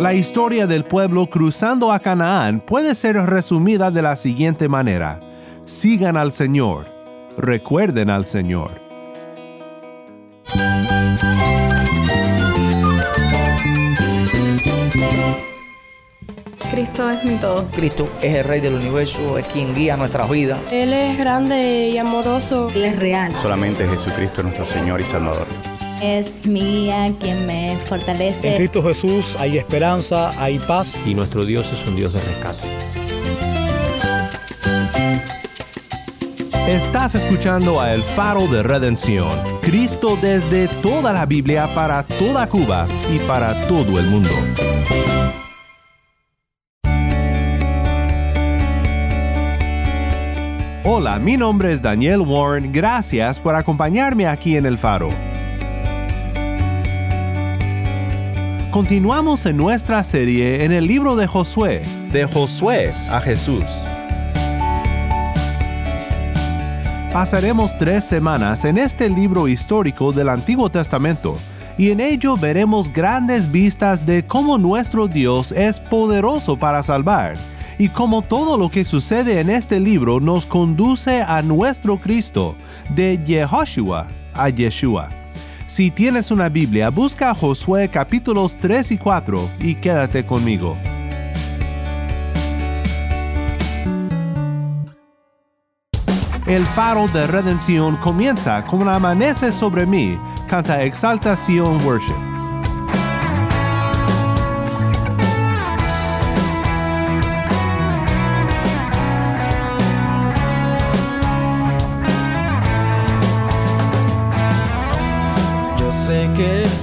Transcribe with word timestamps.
La 0.00 0.12
historia 0.12 0.66
del 0.66 0.84
pueblo 0.84 1.26
cruzando 1.26 1.90
a 1.90 1.98
Canaán 2.00 2.60
puede 2.60 2.94
ser 2.94 3.16
resumida 3.16 3.90
de 3.90 4.02
la 4.02 4.14
siguiente 4.16 4.68
manera. 4.68 5.20
Sigan 5.64 6.18
al 6.18 6.32
Señor, 6.32 6.86
recuerden 7.38 8.10
al 8.10 8.26
Señor. 8.26 8.82
Cristo 16.70 17.08
es 17.08 17.24
mi 17.24 17.36
todo. 17.36 17.66
Cristo 17.72 18.10
es 18.20 18.34
el 18.34 18.44
Rey 18.44 18.60
del 18.60 18.74
universo, 18.74 19.38
es 19.38 19.48
quien 19.48 19.74
guía 19.74 19.96
nuestras 19.96 20.28
vidas. 20.28 20.58
Él 20.70 20.92
es 20.92 21.16
grande 21.16 21.88
y 21.88 21.96
amoroso. 21.96 22.68
Él 22.74 22.84
es 22.84 22.98
real. 22.98 23.32
Solamente 23.32 23.88
Jesucristo 23.88 24.42
es 24.42 24.44
nuestro 24.44 24.66
Señor 24.66 25.00
y 25.00 25.04
Salvador. 25.04 25.46
Es 26.02 26.46
mi 26.46 26.60
guía 26.60 27.06
quien 27.18 27.46
me 27.46 27.76
fortalece. 27.84 28.48
En 28.48 28.56
Cristo 28.56 28.82
Jesús 28.82 29.34
hay 29.38 29.56
esperanza, 29.56 30.30
hay 30.36 30.58
paz. 30.58 30.98
Y 31.06 31.14
nuestro 31.14 31.44
Dios 31.44 31.72
es 31.72 31.86
un 31.88 31.96
Dios 31.96 32.12
de 32.12 32.20
rescate. 32.20 32.68
Estás 36.68 37.14
escuchando 37.14 37.80
a 37.80 37.94
El 37.94 38.02
Faro 38.02 38.46
de 38.48 38.62
Redención, 38.62 39.30
Cristo 39.62 40.18
desde 40.20 40.66
toda 40.66 41.12
la 41.12 41.24
Biblia 41.24 41.68
para 41.74 42.02
toda 42.02 42.48
Cuba 42.48 42.86
y 43.14 43.18
para 43.20 43.58
todo 43.62 44.00
el 44.00 44.06
mundo. 44.06 44.30
Hola, 50.84 51.18
mi 51.18 51.36
nombre 51.36 51.72
es 51.72 51.80
Daniel 51.80 52.20
Warren, 52.20 52.72
gracias 52.72 53.38
por 53.38 53.54
acompañarme 53.54 54.26
aquí 54.26 54.56
en 54.56 54.66
El 54.66 54.76
Faro. 54.76 55.10
Continuamos 58.76 59.46
en 59.46 59.56
nuestra 59.56 60.04
serie 60.04 60.62
en 60.62 60.70
el 60.70 60.86
libro 60.86 61.16
de 61.16 61.26
Josué, 61.26 61.80
de 62.12 62.26
Josué 62.26 62.92
a 63.08 63.22
Jesús. 63.22 63.64
Pasaremos 67.10 67.74
tres 67.78 68.04
semanas 68.04 68.66
en 68.66 68.76
este 68.76 69.08
libro 69.08 69.48
histórico 69.48 70.12
del 70.12 70.28
Antiguo 70.28 70.68
Testamento 70.68 71.38
y 71.78 71.90
en 71.90 72.00
ello 72.00 72.36
veremos 72.36 72.92
grandes 72.92 73.50
vistas 73.50 74.04
de 74.04 74.26
cómo 74.26 74.58
nuestro 74.58 75.08
Dios 75.08 75.52
es 75.52 75.80
poderoso 75.80 76.58
para 76.58 76.82
salvar 76.82 77.38
y 77.78 77.88
cómo 77.88 78.20
todo 78.20 78.58
lo 78.58 78.68
que 78.68 78.84
sucede 78.84 79.40
en 79.40 79.48
este 79.48 79.80
libro 79.80 80.20
nos 80.20 80.44
conduce 80.44 81.22
a 81.22 81.40
nuestro 81.40 81.96
Cristo, 81.96 82.54
de 82.90 83.24
Yehoshua 83.24 84.06
a 84.34 84.50
Yeshua. 84.50 85.25
Si 85.66 85.90
tienes 85.90 86.30
una 86.30 86.48
Biblia, 86.48 86.90
busca 86.90 87.34
Josué 87.34 87.88
capítulos 87.88 88.56
3 88.60 88.92
y 88.92 88.98
4 88.98 89.50
y 89.58 89.74
quédate 89.74 90.24
conmigo. 90.24 90.76
El 96.46 96.64
faro 96.64 97.08
de 97.08 97.26
redención 97.26 97.96
comienza 97.96 98.64
con 98.64 98.88
Amanece 98.88 99.50
sobre 99.50 99.84
mí, 99.84 100.16
canta 100.48 100.84
Exaltación 100.84 101.84
Worship. 101.84 102.25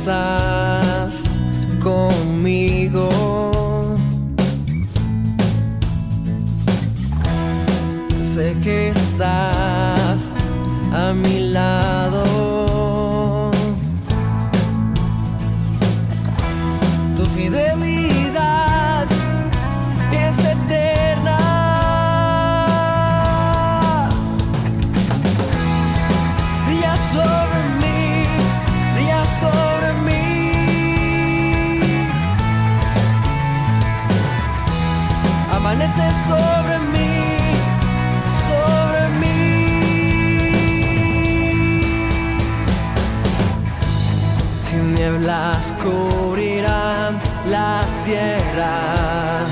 Estás 0.04 1.24
conmigo. 1.82 3.10
Sé 8.22 8.54
que 8.62 8.90
estás 8.90 10.36
a 10.92 11.14
mi 11.14 11.52
lado. 11.52 12.03
Tinieblas 44.74 45.72
cubrirán 45.84 47.22
la 47.48 47.82
tierra. 48.04 49.46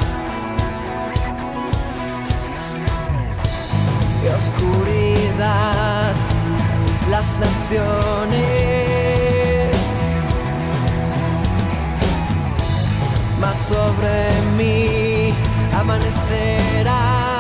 Y 4.24 4.28
oscuridad 4.30 6.14
las 7.12 7.38
naciones, 7.38 8.42
mas 13.40 13.60
sobre 13.60 14.28
mí 14.58 15.36
amanecerá. 15.80 17.31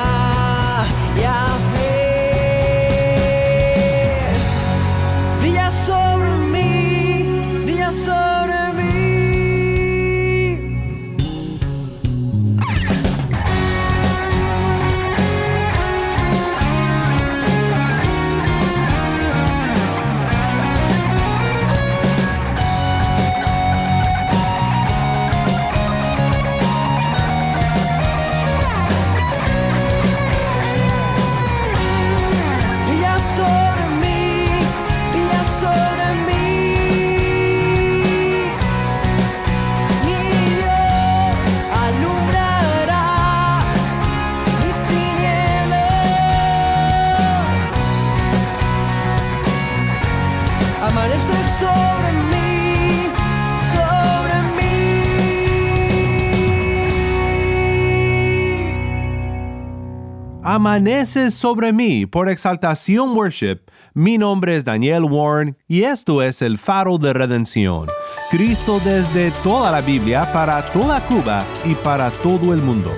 Amaneces 60.72 61.34
sobre 61.34 61.74
mí 61.74 62.06
por 62.06 62.30
Exaltación 62.30 63.09
Worship. 63.14 63.58
Mi 63.94 64.18
nombre 64.18 64.56
es 64.56 64.64
Daniel 64.64 65.04
Warren 65.04 65.58
y 65.68 65.82
esto 65.82 66.22
es 66.22 66.42
el 66.42 66.58
faro 66.58 66.98
de 66.98 67.12
redención. 67.12 67.88
Cristo 68.30 68.80
desde 68.86 69.32
toda 69.44 69.70
la 69.70 69.82
Biblia 69.82 70.32
para 70.32 70.66
toda 70.72 71.06
Cuba 71.08 71.44
y 71.66 71.76
para 71.76 72.09
todo 72.09 72.53
el 72.53 72.62
mundo. 72.62 72.94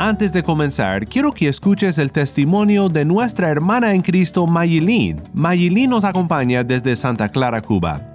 Antes 0.00 0.32
de 0.32 0.42
comenzar, 0.42 1.06
quiero 1.06 1.30
que 1.30 1.48
escuches 1.48 1.96
el 1.98 2.10
testimonio 2.10 2.88
de 2.88 3.04
nuestra 3.04 3.50
hermana 3.50 3.94
en 3.94 4.02
Cristo, 4.02 4.44
Mayilín. 4.48 5.22
Mayilín 5.32 5.90
nos 5.90 6.02
acompaña 6.02 6.64
desde 6.64 6.96
Santa 6.96 7.28
Clara, 7.28 7.60
Cuba. 7.60 8.13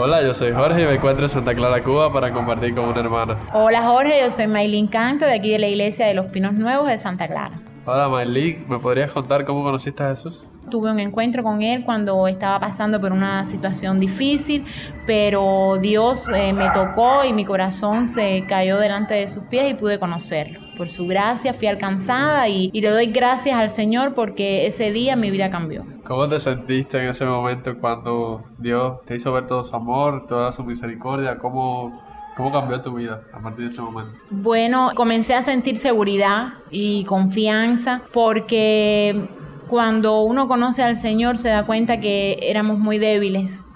Hola, 0.00 0.22
yo 0.22 0.32
soy 0.32 0.52
Jorge 0.52 0.82
y 0.82 0.84
me 0.84 0.94
encuentro 0.94 1.24
en 1.24 1.30
Santa 1.30 1.56
Clara, 1.56 1.82
Cuba 1.82 2.12
para 2.12 2.32
compartir 2.32 2.72
con 2.72 2.84
una 2.84 3.00
hermana. 3.00 3.36
Hola 3.52 3.82
Jorge, 3.82 4.12
yo 4.22 4.30
soy 4.30 4.46
Maylin 4.46 4.86
Canto 4.86 5.24
de 5.24 5.34
aquí 5.34 5.50
de 5.50 5.58
la 5.58 5.66
iglesia 5.66 6.06
de 6.06 6.14
los 6.14 6.28
Pinos 6.28 6.52
Nuevos 6.52 6.86
de 6.86 6.96
Santa 6.98 7.26
Clara. 7.26 7.60
Hola, 7.84 8.08
Maylin, 8.08 8.64
¿me 8.68 8.78
podrías 8.78 9.10
contar 9.10 9.44
cómo 9.44 9.64
conociste 9.64 10.04
a 10.04 10.10
Jesús? 10.10 10.46
Tuve 10.70 10.92
un 10.92 11.00
encuentro 11.00 11.42
con 11.42 11.62
él 11.62 11.84
cuando 11.84 12.28
estaba 12.28 12.60
pasando 12.60 13.00
por 13.00 13.10
una 13.10 13.44
situación 13.46 13.98
difícil, 13.98 14.64
pero 15.04 15.78
Dios 15.80 16.28
eh, 16.28 16.52
me 16.52 16.70
tocó 16.70 17.24
y 17.24 17.32
mi 17.32 17.44
corazón 17.44 18.06
se 18.06 18.44
cayó 18.46 18.78
delante 18.78 19.14
de 19.14 19.26
sus 19.26 19.46
pies 19.46 19.68
y 19.68 19.74
pude 19.74 19.98
conocerlo. 19.98 20.60
Por 20.76 20.88
su 20.88 21.08
gracia 21.08 21.52
fui 21.52 21.66
alcanzada 21.66 22.46
y, 22.46 22.70
y 22.72 22.82
le 22.82 22.90
doy 22.90 23.06
gracias 23.06 23.58
al 23.58 23.68
Señor 23.68 24.14
porque 24.14 24.64
ese 24.68 24.92
día 24.92 25.16
mi 25.16 25.32
vida 25.32 25.50
cambió. 25.50 25.84
¿Cómo 26.08 26.26
te 26.26 26.40
sentiste 26.40 26.96
en 27.02 27.10
ese 27.10 27.26
momento 27.26 27.78
cuando 27.78 28.42
Dios 28.56 29.02
te 29.02 29.16
hizo 29.16 29.30
ver 29.30 29.46
todo 29.46 29.62
su 29.62 29.76
amor, 29.76 30.26
toda 30.26 30.52
su 30.52 30.64
misericordia? 30.64 31.36
¿Cómo, 31.36 32.02
cómo 32.34 32.50
cambió 32.50 32.80
tu 32.80 32.94
vida 32.94 33.24
a 33.30 33.42
partir 33.42 33.66
de 33.66 33.70
ese 33.70 33.82
momento? 33.82 34.18
Bueno, 34.30 34.92
comencé 34.94 35.34
a 35.34 35.42
sentir 35.42 35.76
seguridad 35.76 36.54
y 36.70 37.04
confianza 37.04 38.00
porque 38.10 39.28
cuando 39.66 40.22
uno 40.22 40.48
conoce 40.48 40.82
al 40.82 40.96
Señor 40.96 41.36
se 41.36 41.50
da 41.50 41.66
cuenta 41.66 42.00
que 42.00 42.38
éramos 42.40 42.78
muy 42.78 42.96
débiles 42.96 43.66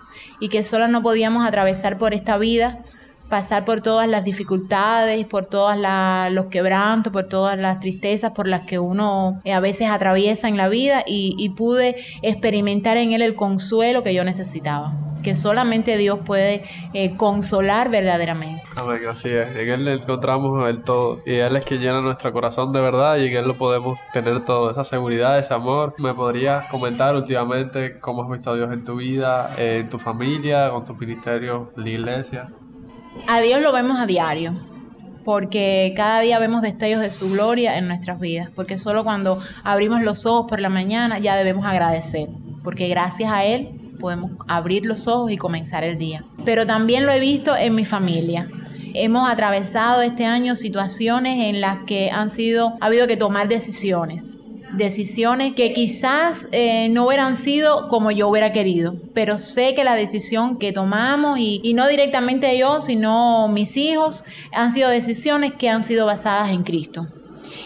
y 0.40 0.48
que 0.48 0.62
solo 0.62 0.88
no 0.88 1.02
podíamos 1.02 1.46
atravesar 1.46 1.98
por 1.98 2.14
esta 2.14 2.38
vida 2.38 2.78
pasar 3.32 3.64
por 3.64 3.80
todas 3.80 4.06
las 4.06 4.26
dificultades, 4.26 5.24
por 5.24 5.46
todos 5.46 5.74
los 6.30 6.46
quebrantos, 6.48 7.14
por 7.14 7.28
todas 7.28 7.58
las 7.58 7.80
tristezas 7.80 8.32
por 8.32 8.46
las 8.46 8.66
que 8.66 8.78
uno 8.78 9.40
eh, 9.44 9.54
a 9.54 9.60
veces 9.60 9.88
atraviesa 9.88 10.48
en 10.48 10.58
la 10.58 10.68
vida 10.68 11.02
y, 11.06 11.48
pude 11.56 11.96
experimentar 12.20 12.98
en 12.98 13.12
él 13.12 13.22
el 13.22 13.34
consuelo 13.34 14.02
que 14.02 14.12
yo 14.12 14.22
necesitaba, 14.24 14.92
que 15.22 15.34
solamente 15.34 15.96
Dios 15.96 16.18
puede 16.26 16.64
eh, 16.92 17.16
consolar 17.16 17.90
verdaderamente. 17.90 18.62
Amén, 18.76 19.00
así 19.08 19.30
es. 19.30 19.48
En 19.56 19.68
Él 19.70 19.88
encontramos 19.88 20.68
el 20.68 20.82
todo 20.82 21.20
y 21.24 21.36
Él 21.36 21.56
es 21.56 21.64
quien 21.64 21.80
llena 21.80 22.02
nuestro 22.02 22.32
corazón 22.34 22.72
de 22.72 22.80
verdad 22.82 23.16
y 23.16 23.28
en 23.28 23.36
Él 23.36 23.46
lo 23.46 23.54
podemos 23.54 23.98
tener 24.12 24.44
todo, 24.44 24.70
esa 24.70 24.84
seguridad, 24.84 25.38
ese 25.38 25.54
amor. 25.54 25.94
¿Me 25.98 26.12
podrías 26.12 26.66
comentar 26.66 27.14
últimamente 27.14 27.98
cómo 27.98 28.24
has 28.24 28.30
visto 28.30 28.50
a 28.50 28.56
Dios 28.56 28.72
en 28.72 28.84
tu 28.84 28.96
vida, 28.96 29.54
en 29.56 29.88
tu 29.88 29.98
familia, 29.98 30.70
con 30.70 30.84
tu 30.84 30.94
ministerio, 30.94 31.72
en 31.76 31.84
la 31.84 31.90
iglesia? 31.90 32.50
A 33.26 33.40
Dios 33.40 33.60
lo 33.62 33.72
vemos 33.72 33.98
a 33.98 34.06
diario, 34.06 34.54
porque 35.24 35.92
cada 35.96 36.20
día 36.20 36.38
vemos 36.38 36.62
destellos 36.62 37.00
de 37.00 37.10
su 37.10 37.30
gloria 37.30 37.78
en 37.78 37.88
nuestras 37.88 38.18
vidas, 38.18 38.50
porque 38.54 38.78
solo 38.78 39.04
cuando 39.04 39.40
abrimos 39.64 40.02
los 40.02 40.26
ojos 40.26 40.46
por 40.48 40.60
la 40.60 40.68
mañana 40.68 41.18
ya 41.18 41.36
debemos 41.36 41.64
agradecer, 41.64 42.28
porque 42.64 42.88
gracias 42.88 43.32
a 43.32 43.44
Él 43.44 43.94
podemos 44.00 44.32
abrir 44.48 44.84
los 44.84 45.06
ojos 45.06 45.30
y 45.30 45.36
comenzar 45.36 45.84
el 45.84 45.98
día. 45.98 46.24
Pero 46.44 46.66
también 46.66 47.06
lo 47.06 47.12
he 47.12 47.20
visto 47.20 47.56
en 47.56 47.74
mi 47.74 47.84
familia. 47.84 48.50
Hemos 48.94 49.30
atravesado 49.30 50.02
este 50.02 50.26
año 50.26 50.56
situaciones 50.56 51.46
en 51.48 51.60
las 51.60 51.84
que 51.84 52.10
han 52.10 52.28
sido, 52.28 52.74
ha 52.80 52.86
habido 52.86 53.06
que 53.06 53.16
tomar 53.16 53.48
decisiones 53.48 54.36
decisiones 54.72 55.54
que 55.54 55.72
quizás 55.72 56.46
eh, 56.52 56.88
no 56.88 57.06
hubieran 57.06 57.36
sido 57.36 57.88
como 57.88 58.10
yo 58.10 58.28
hubiera 58.28 58.52
querido, 58.52 58.94
pero 59.14 59.38
sé 59.38 59.74
que 59.74 59.84
la 59.84 59.94
decisión 59.94 60.58
que 60.58 60.72
tomamos 60.72 61.38
y, 61.38 61.60
y, 61.62 61.74
no 61.74 61.88
directamente 61.88 62.56
yo, 62.58 62.80
sino 62.80 63.48
mis 63.48 63.76
hijos, 63.76 64.24
han 64.52 64.72
sido 64.72 64.88
decisiones 64.88 65.52
que 65.54 65.68
han 65.68 65.82
sido 65.82 66.06
basadas 66.06 66.50
en 66.50 66.62
Cristo. 66.62 67.06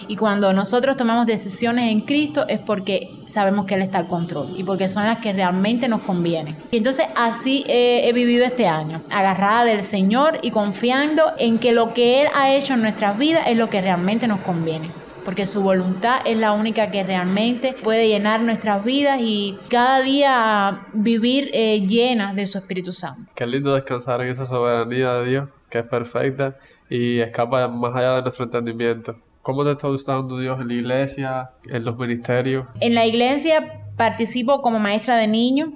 Y 0.09 0.17
cuando 0.17 0.53
nosotros 0.53 0.97
tomamos 0.97 1.27
decisiones 1.27 1.91
en 1.91 2.01
Cristo 2.01 2.47
es 2.49 2.61
porque 2.61 3.11
sabemos 3.27 3.67
que 3.67 3.75
Él 3.75 3.83
está 3.83 3.99
al 3.99 4.07
control 4.07 4.55
y 4.57 4.63
porque 4.63 4.89
son 4.89 5.05
las 5.05 5.19
que 5.19 5.33
realmente 5.33 5.89
nos 5.89 6.03
convienen. 6.03 6.57
Y 6.71 6.77
entonces 6.77 7.07
así 7.17 7.65
he 7.67 8.13
vivido 8.13 8.45
este 8.45 8.69
año, 8.69 9.01
agarrada 9.11 9.65
del 9.65 9.83
Señor 9.83 10.39
y 10.43 10.53
confiando 10.53 11.25
en 11.39 11.59
que 11.59 11.73
lo 11.73 11.93
que 11.93 12.23
Él 12.23 12.29
ha 12.37 12.55
hecho 12.55 12.75
en 12.75 12.83
nuestras 12.83 13.19
vidas 13.19 13.49
es 13.49 13.57
lo 13.57 13.69
que 13.69 13.81
realmente 13.81 14.29
nos 14.29 14.41
conviene 14.41 14.89
porque 15.27 15.45
su 15.45 15.61
voluntad 15.61 16.21
es 16.25 16.39
la 16.39 16.53
única 16.53 16.93
que 16.93 17.03
realmente 17.03 17.75
puede 17.83 18.09
llenar 18.09 18.41
nuestras 18.41 18.85
vidas 18.85 19.19
y 19.21 19.59
cada 19.69 20.01
día 20.01 20.87
vivir 20.93 21.51
eh, 21.53 21.85
llena 21.85 22.33
de 22.33 22.47
su 22.47 22.59
Espíritu 22.59 22.93
Santo. 22.93 23.33
Qué 23.35 23.45
lindo 23.45 23.75
descansar 23.75 24.23
en 24.23 24.29
esa 24.29 24.47
soberanía 24.47 25.15
de 25.15 25.29
Dios, 25.29 25.49
que 25.69 25.81
es 25.81 25.85
perfecta 25.85 26.57
y 26.89 27.19
escapa 27.19 27.67
más 27.67 27.97
allá 27.97 28.15
de 28.15 28.23
nuestro 28.23 28.45
entendimiento. 28.45 29.17
¿Cómo 29.43 29.65
te 29.65 29.73
está 29.73 29.89
gustando 29.89 30.39
Dios 30.39 30.61
en 30.61 30.69
la 30.69 30.75
iglesia, 30.75 31.51
en 31.65 31.85
los 31.85 31.99
ministerios? 31.99 32.67
En 32.81 32.95
la 32.95 33.05
iglesia 33.05 33.83
participo 33.97 34.63
como 34.63 34.79
maestra 34.79 35.17
de 35.17 35.27
niños 35.27 35.71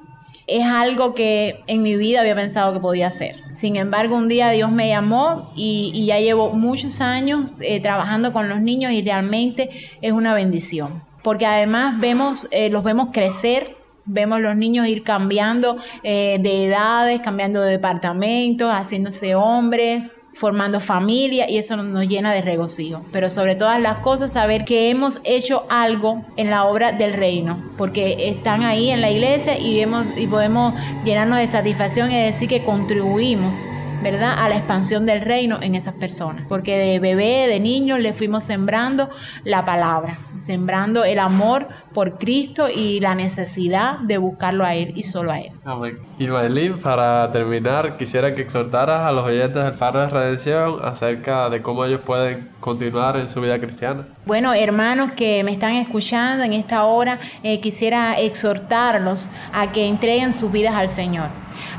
es 0.50 0.67
algo 0.67 1.14
que 1.14 1.62
en 1.69 1.82
mi 1.82 1.97
vida 1.97 2.20
había 2.20 2.35
pensado 2.35 2.73
que 2.73 2.81
podía 2.81 3.06
hacer. 3.06 3.37
Sin 3.52 3.76
embargo, 3.76 4.17
un 4.17 4.29
día 4.29 4.50
Dios 4.50 4.70
me 4.70 4.88
llamó 4.88 5.52
y, 5.55 6.05
ya 6.06 6.19
llevo 6.19 6.50
muchos 6.50 7.00
años 7.00 7.52
eh, 7.61 7.81
trabajando 7.81 8.32
con 8.32 8.49
los 8.49 8.61
niños 8.61 8.93
y 8.93 9.00
realmente 9.00 9.70
es 10.02 10.12
una 10.12 10.35
bendición. 10.35 11.02
Porque 11.23 11.47
además 11.47 12.00
vemos, 12.00 12.49
eh, 12.50 12.69
los 12.69 12.82
vemos 12.82 13.11
crecer, 13.12 13.76
vemos 14.06 14.41
los 14.41 14.56
niños 14.56 14.88
ir 14.88 15.05
cambiando 15.05 15.76
eh, 16.02 16.38
de 16.41 16.67
edades, 16.67 17.20
cambiando 17.20 17.61
de 17.62 17.70
departamentos, 17.70 18.73
haciéndose 18.73 19.37
hombres, 19.37 20.17
formando 20.41 20.81
familia 20.81 21.51
y 21.51 21.59
eso 21.59 21.77
nos 21.77 22.09
llena 22.09 22.33
de 22.33 22.41
regocijo. 22.41 23.03
Pero 23.13 23.29
sobre 23.29 23.57
todas 23.57 23.79
las 23.79 23.99
cosas, 23.99 24.33
saber 24.33 24.65
que 24.65 24.89
hemos 24.89 25.21
hecho 25.25 25.67
algo 25.69 26.25
en 26.39 26.49
la 26.49 26.65
obra 26.65 26.93
del 26.93 27.13
reino, 27.13 27.63
porque 27.77 28.31
están 28.31 28.63
ahí 28.63 28.89
en 28.89 29.03
la 29.03 29.11
iglesia 29.11 29.59
y, 29.59 29.81
hemos, 29.81 30.07
y 30.17 30.27
podemos 30.27 30.73
llenarnos 31.05 31.41
de 31.41 31.47
satisfacción 31.47 32.11
y 32.11 32.17
decir 32.17 32.49
que 32.49 32.65
contribuimos 32.65 33.67
¿verdad? 34.03 34.35
A 34.39 34.49
la 34.49 34.57
expansión 34.57 35.05
del 35.05 35.21
reino 35.21 35.59
en 35.61 35.75
esas 35.75 35.93
personas. 35.93 36.45
Porque 36.49 36.79
de 36.79 36.99
bebé, 37.01 37.47
de 37.47 37.61
niño, 37.61 37.99
le 37.99 38.15
fuimos 38.15 38.45
sembrando 38.45 39.11
la 39.45 39.67
palabra, 39.67 40.21
sembrando 40.39 41.05
el 41.05 41.19
amor 41.19 41.69
por 41.93 42.19
Cristo 42.19 42.69
y 42.69 43.01
la 43.01 43.15
necesidad 43.15 43.99
de 44.01 44.19
buscarlo 44.19 44.65
a 44.65 44.75
Él 44.75 44.93
y 44.97 45.03
solo 45.03 45.33
a 45.33 45.41
Él. 45.41 45.53
Amén. 45.65 45.99
Y 46.19 46.27
Maylin, 46.29 46.79
para 46.79 47.31
terminar, 47.33 47.97
quisiera 47.97 48.35
que 48.35 48.43
exhortaras 48.43 49.01
a 49.01 49.13
los 49.13 49.25
oyentes 49.25 49.63
del 49.63 49.75
Faro 49.75 50.01
de 50.01 50.09
Redención 50.09 50.79
acerca 50.83 51.51
de 51.51 51.63
cómo 51.63 51.85
ellos 51.85 52.01
pueden 52.05 52.49
continuar 52.61 53.17
en 53.17 53.29
su 53.29 53.41
vida 53.41 53.59
cristiana. 53.59 54.07
Bueno, 54.27 54.53
hermanos 54.53 55.13
que 55.13 55.43
me 55.45 55.53
están 55.53 55.75
escuchando 55.75 56.45
en 56.45 56.53
esta 56.53 56.85
hora, 56.85 57.19
eh, 57.43 57.61
quisiera 57.61 58.15
exhortarlos 58.15 59.31
a 59.53 59.73
que 59.73 59.87
entreguen 59.87 60.33
sus 60.33 60.53
vidas 60.53 60.75
al 60.75 60.89
Señor 60.89 61.29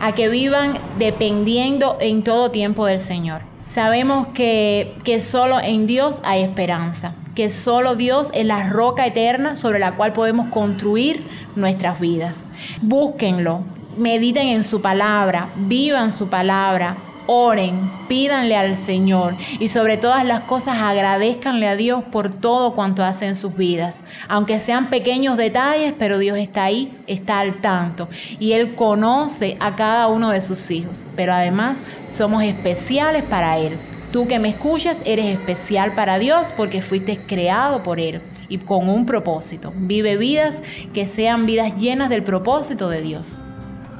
a 0.01 0.13
que 0.13 0.29
vivan 0.29 0.79
dependiendo 0.97 1.97
en 2.01 2.23
todo 2.23 2.51
tiempo 2.51 2.85
del 2.85 2.99
Señor. 2.99 3.43
Sabemos 3.63 4.27
que, 4.33 4.95
que 5.03 5.19
solo 5.19 5.59
en 5.61 5.85
Dios 5.85 6.21
hay 6.25 6.41
esperanza, 6.41 7.13
que 7.35 7.49
solo 7.49 7.95
Dios 7.95 8.31
es 8.33 8.45
la 8.45 8.69
roca 8.69 9.05
eterna 9.05 9.55
sobre 9.55 9.79
la 9.79 9.95
cual 9.95 10.13
podemos 10.13 10.47
construir 10.47 11.25
nuestras 11.55 11.99
vidas. 11.99 12.47
Búsquenlo, 12.81 13.61
mediten 13.97 14.47
en 14.47 14.63
su 14.63 14.81
palabra, 14.81 15.49
vivan 15.55 16.11
su 16.11 16.29
palabra, 16.29 16.97
oren, 17.27 17.89
pídanle 18.07 18.57
al 18.57 18.75
Señor 18.75 19.37
y 19.59 19.69
sobre 19.69 19.95
todas 19.97 20.25
las 20.25 20.41
cosas 20.41 20.79
agradezcanle 20.79 21.67
a 21.67 21.75
Dios 21.75 22.03
por 22.11 22.29
todo 22.33 22.73
cuanto 22.73 23.03
hace 23.03 23.25
en 23.25 23.35
sus 23.35 23.55
vidas. 23.55 24.03
Aunque 24.27 24.59
sean 24.59 24.89
pequeños 24.89 25.37
detalles, 25.37 25.93
pero 25.97 26.17
Dios 26.17 26.37
está 26.37 26.65
ahí, 26.65 26.97
está 27.07 27.39
al 27.39 27.61
tanto 27.61 28.09
y 28.39 28.53
Él 28.53 28.75
conoce 28.75 29.55
a 29.59 29.75
cada 29.75 30.07
uno 30.07 30.31
de 30.31 30.41
sus 30.41 30.71
hijos. 30.71 31.05
Pero 31.15 31.33
además 31.33 31.77
somos 32.07 32.43
especiales 32.43 33.23
para 33.23 33.57
Él. 33.57 33.77
Tú 34.11 34.27
que 34.27 34.39
me 34.39 34.49
escuchas 34.49 34.97
eres 35.05 35.25
especial 35.27 35.93
para 35.95 36.19
Dios 36.19 36.53
porque 36.57 36.81
fuiste 36.81 37.17
creado 37.17 37.81
por 37.81 37.97
Él 37.97 38.21
y 38.49 38.57
con 38.57 38.89
un 38.89 39.05
propósito. 39.05 39.71
Vive 39.73 40.17
vidas 40.17 40.61
que 40.93 41.05
sean 41.05 41.45
vidas 41.45 41.77
llenas 41.77 42.09
del 42.09 42.21
propósito 42.21 42.89
de 42.89 43.01
Dios. 43.01 43.45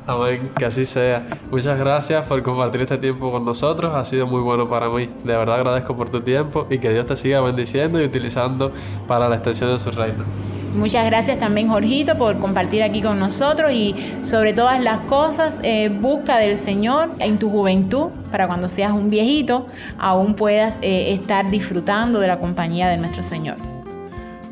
Amén, 0.05 0.51
que 0.57 0.65
así 0.65 0.85
sea. 0.85 1.39
Muchas 1.49 1.79
gracias 1.79 2.25
por 2.25 2.43
compartir 2.43 2.81
este 2.81 2.97
tiempo 2.97 3.31
con 3.31 3.45
nosotros, 3.45 3.95
ha 3.95 4.03
sido 4.03 4.27
muy 4.27 4.41
bueno 4.41 4.67
para 4.67 4.89
mí. 4.89 5.09
De 5.23 5.37
verdad 5.37 5.55
agradezco 5.55 5.95
por 5.95 6.09
tu 6.09 6.19
tiempo 6.19 6.67
y 6.69 6.79
que 6.79 6.89
Dios 6.89 7.05
te 7.05 7.15
siga 7.15 7.39
bendiciendo 7.39 8.01
y 8.01 8.03
utilizando 8.03 8.73
para 9.07 9.29
la 9.29 9.35
extensión 9.35 9.71
de 9.71 9.79
su 9.79 9.91
reino. 9.91 10.25
Muchas 10.73 11.05
gracias 11.05 11.37
también, 11.37 11.67
Jorgito, 11.67 12.17
por 12.17 12.37
compartir 12.37 12.81
aquí 12.81 13.01
con 13.01 13.19
nosotros 13.19 13.73
y 13.73 13.93
sobre 14.21 14.53
todas 14.53 14.81
las 14.81 14.99
cosas, 15.01 15.59
eh, 15.63 15.89
busca 15.89 16.37
del 16.37 16.57
Señor 16.57 17.11
en 17.19 17.39
tu 17.39 17.49
juventud 17.49 18.09
para 18.31 18.47
cuando 18.47 18.69
seas 18.69 18.93
un 18.93 19.09
viejito, 19.09 19.67
aún 19.97 20.33
puedas 20.33 20.79
eh, 20.81 21.11
estar 21.11 21.51
disfrutando 21.51 22.19
de 22.19 22.27
la 22.27 22.39
compañía 22.39 22.87
de 22.87 22.97
nuestro 22.97 23.21
Señor. 23.21 23.57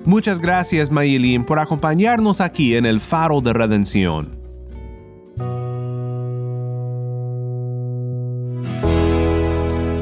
Muchas 0.03 0.39
gracias, 0.39 0.91
Mayelin, 0.91 1.45
por 1.45 1.59
acompañarnos 1.59 2.41
aquí 2.41 2.75
en 2.75 2.85
el 2.85 2.99
Faro 2.99 3.39
de 3.41 3.53
Redención. 3.53 4.38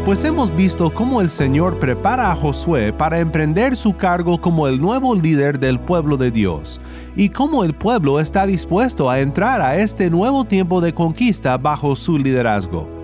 Pues 0.08 0.24
hemos 0.24 0.56
visto 0.56 0.90
cómo 0.90 1.20
el 1.20 1.30
Señor 1.30 1.80
prepara 1.80 2.32
a 2.32 2.36
Josué 2.38 2.94
para 2.94 3.20
emprender 3.20 3.76
su 3.76 3.98
cargo 3.98 4.40
como 4.40 4.70
el 4.70 4.80
nuevo 4.80 5.14
líder 5.14 5.60
del 5.60 5.82
pueblo 5.82 6.16
de 6.16 6.32
Dios, 6.32 6.80
y 7.18 7.28
cómo 7.28 7.66
el 7.66 7.74
pueblo 7.74 8.22
está 8.22 8.46
dispuesto 8.46 9.10
a 9.10 9.20
entrar 9.20 9.62
a 9.62 9.76
este 9.76 10.10
nuevo 10.10 10.46
tiempo 10.46 10.80
de 10.80 10.94
conquista 10.94 11.58
bajo 11.58 11.94
su 11.98 12.18
liderazgo. 12.18 12.97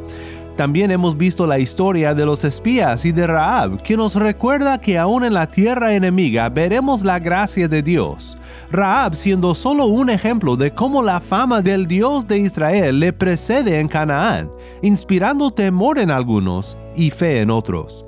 También 0.55 0.91
hemos 0.91 1.17
visto 1.17 1.48
la 1.48 1.57
historia 1.57 2.13
de 2.13 2.25
los 2.27 2.43
espías 2.43 3.05
y 3.05 3.12
de 3.12 3.25
Raab, 3.25 3.81
que 3.81 3.98
nos 3.98 4.13
recuerda 4.13 4.79
que 4.79 5.00
aún 5.00 5.25
en 5.25 5.33
la 5.33 5.48
tierra 5.48 5.95
enemiga 5.95 6.48
veremos 6.50 7.03
la 7.03 7.17
gracia 7.17 7.67
de 7.67 7.81
Dios. 7.81 8.38
Raab 8.72 9.15
siendo 9.15 9.55
solo 9.55 9.88
un 9.88 10.12
ejemplo 10.12 10.55
de 10.55 10.69
cómo 10.69 11.01
la 11.01 11.19
fama 11.19 11.62
del 11.62 11.88
Dios 11.88 12.27
de 12.27 12.38
Israel 12.38 13.00
le 13.00 13.13
precede 13.13 13.79
en 13.79 13.88
Canaán, 13.88 14.51
inspirando 14.83 15.50
temor 15.50 15.98
en 15.98 16.12
algunos 16.12 16.77
y 16.95 17.10
fe 17.10 17.41
en 17.41 17.50
otros. 17.50 18.05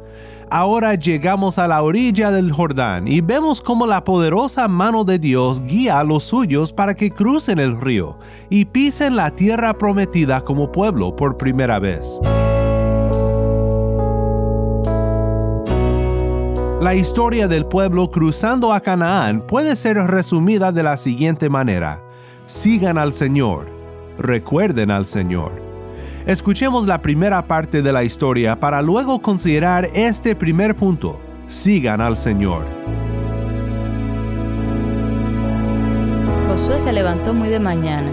Ahora 0.52 0.94
llegamos 0.96 1.58
a 1.58 1.68
la 1.68 1.82
orilla 1.82 2.30
del 2.30 2.52
Jordán 2.52 3.08
y 3.08 3.22
vemos 3.22 3.62
cómo 3.62 3.88
la 3.88 4.04
poderosa 4.04 4.68
mano 4.68 5.04
de 5.04 5.18
Dios 5.18 5.62
guía 5.66 6.00
a 6.00 6.04
los 6.04 6.24
suyos 6.24 6.72
para 6.72 6.94
que 6.96 7.12
crucen 7.12 7.58
el 7.58 7.80
río 7.82 8.18
y 8.50 8.66
pisen 8.66 9.16
la 9.16 9.32
tierra 9.32 9.74
prometida 9.74 10.42
como 10.42 10.72
pueblo 10.72 11.16
por 11.16 11.38
primera 11.38 11.80
vez. 11.80 12.20
La 16.82 16.94
historia 16.94 17.48
del 17.48 17.66
pueblo 17.66 18.12
cruzando 18.12 18.72
a 18.72 18.80
Canaán 18.80 19.42
puede 19.42 19.76
ser 19.76 19.98
resumida 19.98 20.72
de 20.72 20.84
la 20.84 20.98
siguiente 20.98 21.50
manera. 21.50 22.04
Sigan 22.46 23.00
al 23.00 23.14
Señor, 23.14 23.68
recuerden 24.20 24.92
al 24.92 25.08
Señor. 25.08 25.65
Escuchemos 26.26 26.88
la 26.88 27.04
primera 27.04 27.46
parte 27.46 27.84
de 27.84 27.94
la 27.94 28.04
historia 28.04 28.60
para 28.60 28.82
luego 28.82 29.22
considerar 29.22 29.88
este 29.94 30.36
primer 30.36 30.76
punto. 30.76 31.22
Sigan 31.46 32.02
al 32.02 32.18
Señor. 32.18 32.66
Josué 36.48 36.80
se 36.80 36.94
levantó 36.94 37.36
muy 37.36 37.50
de 37.50 37.60
mañana, 37.60 38.10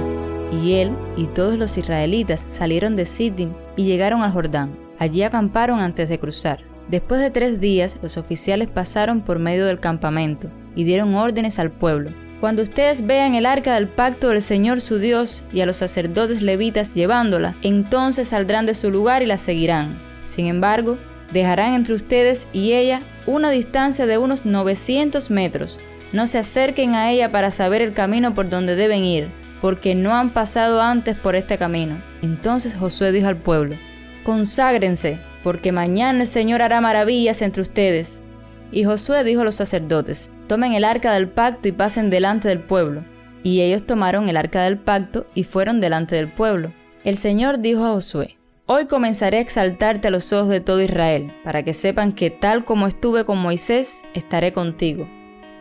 y 0.53 0.75
él 0.75 0.95
y 1.17 1.25
todos 1.29 1.57
los 1.57 1.79
israelitas 1.79 2.45
salieron 2.51 2.97
de 2.97 3.07
Sittim 3.07 3.55
y 3.77 3.85
llegaron 3.85 4.21
al 4.21 4.33
Jordán. 4.33 4.77
Allí 4.99 5.23
acamparon 5.23 5.81
antes 5.81 6.11
de 6.11 6.19
cruzar. 6.19 6.59
Después 6.91 7.19
de 7.19 7.31
tres 7.31 7.61
días, 7.61 7.99
los 8.03 8.19
oficiales 8.19 8.69
pasaron 8.69 9.23
por 9.23 9.39
medio 9.39 9.65
del 9.65 9.81
campamento 9.81 10.51
y 10.77 10.85
dieron 10.85 11.15
órdenes 11.15 11.59
al 11.59 11.71
pueblo. 11.71 12.11
Cuando 12.43 12.65
ustedes 12.65 13.07
vean 13.07 13.35
el 13.35 13.47
arca 13.47 13.77
del 13.77 13.87
pacto 13.87 14.31
del 14.31 14.43
Señor 14.43 14.81
su 14.81 14.99
Dios 14.99 15.45
y 15.53 15.61
a 15.61 15.67
los 15.67 15.77
sacerdotes 15.77 16.43
levitas 16.43 16.93
llevándola, 16.93 17.55
entonces 17.63 18.31
saldrán 18.31 18.67
de 18.67 18.75
su 18.75 18.91
lugar 18.91 19.23
y 19.23 19.27
la 19.27 19.39
seguirán. 19.39 20.03
Sin 20.25 20.49
embargo, 20.49 20.99
dejarán 21.33 21.75
entre 21.75 21.95
ustedes 21.95 22.49
y 22.53 22.73
ella 22.73 23.01
una 23.27 23.51
distancia 23.51 24.07
de 24.07 24.19
unos 24.19 24.45
900 24.45 25.31
metros. 25.31 25.79
No 26.13 26.27
se 26.27 26.39
acerquen 26.39 26.97
a 26.97 27.13
ella 27.13 27.31
para 27.31 27.53
saber 27.53 27.81
el 27.81 27.93
camino 27.93 28.35
por 28.35 28.51
donde 28.51 28.75
deben 28.75 29.05
ir, 29.05 29.31
porque 29.61 29.95
no 29.95 30.13
han 30.17 30.35
pasado 30.35 30.83
antes 30.83 31.15
por 31.15 31.37
este 31.37 31.59
camino. 31.59 32.03
Entonces 32.23 32.75
Josué 32.75 33.13
dijo 33.13 33.29
al 33.29 33.37
pueblo, 33.37 33.77
Conságrense, 34.25 35.21
porque 35.45 35.71
mañana 35.71 36.23
el 36.23 36.27
Señor 36.27 36.61
hará 36.61 36.81
maravillas 36.81 37.41
entre 37.41 37.63
ustedes. 37.63 38.25
Y 38.73 38.85
Josué 38.85 39.23
dijo 39.23 39.43
a 39.43 39.45
los 39.45 39.55
sacerdotes, 39.55 40.31
tomen 40.49 40.73
el 40.73 40.85
arca 40.85 41.13
del 41.13 41.29
pacto 41.29 41.69
y 41.69 41.73
pasen 41.73 42.11
delante 42.11 42.49
del 42.49 42.61
pueblo. 42.61 43.05
Y 43.45 43.61
ellos 43.61 43.85
tomaron 43.87 44.29
el 44.29 44.37
arca 44.37 44.63
del 44.63 44.79
pacto 44.79 45.27
y 45.35 45.45
fueron 45.45 45.81
delante 45.81 46.17
del 46.17 46.33
pueblo. 46.33 46.73
El 47.05 47.17
Señor 47.17 47.59
dijo 47.59 47.85
a 47.85 47.91
Josué, 47.91 48.39
Hoy 48.67 48.87
comenzaré 48.87 49.39
a 49.39 49.41
exaltarte 49.41 50.09
a 50.09 50.11
los 50.11 50.33
ojos 50.33 50.49
de 50.49 50.61
todo 50.61 50.81
Israel, 50.81 51.33
para 51.45 51.63
que 51.63 51.75
sepan 51.75 52.13
que 52.13 52.31
tal 52.31 52.65
como 52.65 52.87
estuve 52.87 53.25
con 53.25 53.39
Moisés, 53.39 54.03
estaré 54.15 54.53
contigo. 54.53 55.09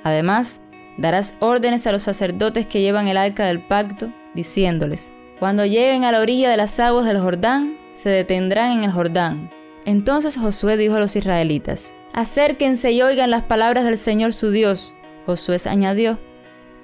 Además, 0.04 0.62
darás 0.98 1.36
órdenes 1.40 1.86
a 1.88 1.92
los 1.92 2.04
sacerdotes 2.04 2.68
que 2.68 2.82
llevan 2.82 3.08
el 3.08 3.18
arca 3.18 3.46
del 3.46 3.66
pacto, 3.66 4.14
diciéndoles, 4.36 5.12
Cuando 5.40 5.66
lleguen 5.66 6.04
a 6.06 6.12
la 6.12 6.22
orilla 6.22 6.50
de 6.50 6.58
las 6.58 6.80
aguas 6.80 7.06
del 7.06 7.20
Jordán, 7.20 7.78
se 7.90 8.10
detendrán 8.10 8.72
en 8.72 8.84
el 8.84 8.92
Jordán, 8.92 9.50
entonces 9.86 10.38
Josué 10.38 10.78
dijo 10.78 10.96
a 10.96 11.00
los 11.00 11.16
israelitas, 11.16 11.96
Acérquense 12.14 12.92
y 12.92 13.02
oigan 13.02 13.32
las 13.32 13.44
palabras 13.44 13.86
del 13.86 13.98
Señor 13.98 14.34
su 14.34 14.52
Dios. 14.52 14.94
Josué 15.26 15.58
añadió, 15.66 16.20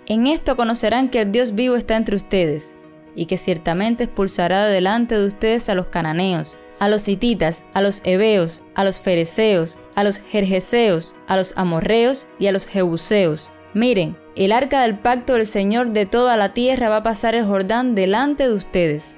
En 0.05 0.25
esto 0.25 0.55
conocerán 0.55 1.09
que 1.09 1.21
el 1.21 1.31
Dios 1.33 1.53
vivo 1.53 1.75
está 1.75 1.97
entre 1.97 2.15
ustedes, 2.15 2.75
y 3.13 3.25
que 3.25 3.35
ciertamente 3.35 4.05
expulsará 4.05 4.65
de 4.65 4.73
delante 4.73 5.17
de 5.17 5.27
ustedes 5.27 5.67
a 5.67 5.75
los 5.75 5.87
cananeos, 5.87 6.57
a 6.79 6.87
los 6.87 7.09
hititas, 7.09 7.65
a 7.73 7.81
los 7.81 8.01
heveos, 8.05 8.63
a 8.73 8.85
los 8.85 8.99
fereceos, 8.99 9.79
a 9.95 10.05
los 10.05 10.19
jerjeseos, 10.19 11.15
a 11.27 11.35
los 11.35 11.57
amorreos 11.57 12.27
y 12.39 12.47
a 12.47 12.53
los 12.53 12.65
jebuseos. 12.65 13.51
Miren, 13.73 14.15
el 14.37 14.53
arca 14.53 14.81
del 14.81 14.97
pacto 14.97 15.33
del 15.33 15.45
Señor 15.45 15.89
de 15.91 16.05
toda 16.05 16.37
la 16.37 16.53
tierra 16.53 16.87
va 16.87 16.97
a 16.97 17.03
pasar 17.03 17.35
el 17.35 17.45
Jordán 17.45 17.95
delante 17.95 18.47
de 18.47 18.53
ustedes. 18.53 19.17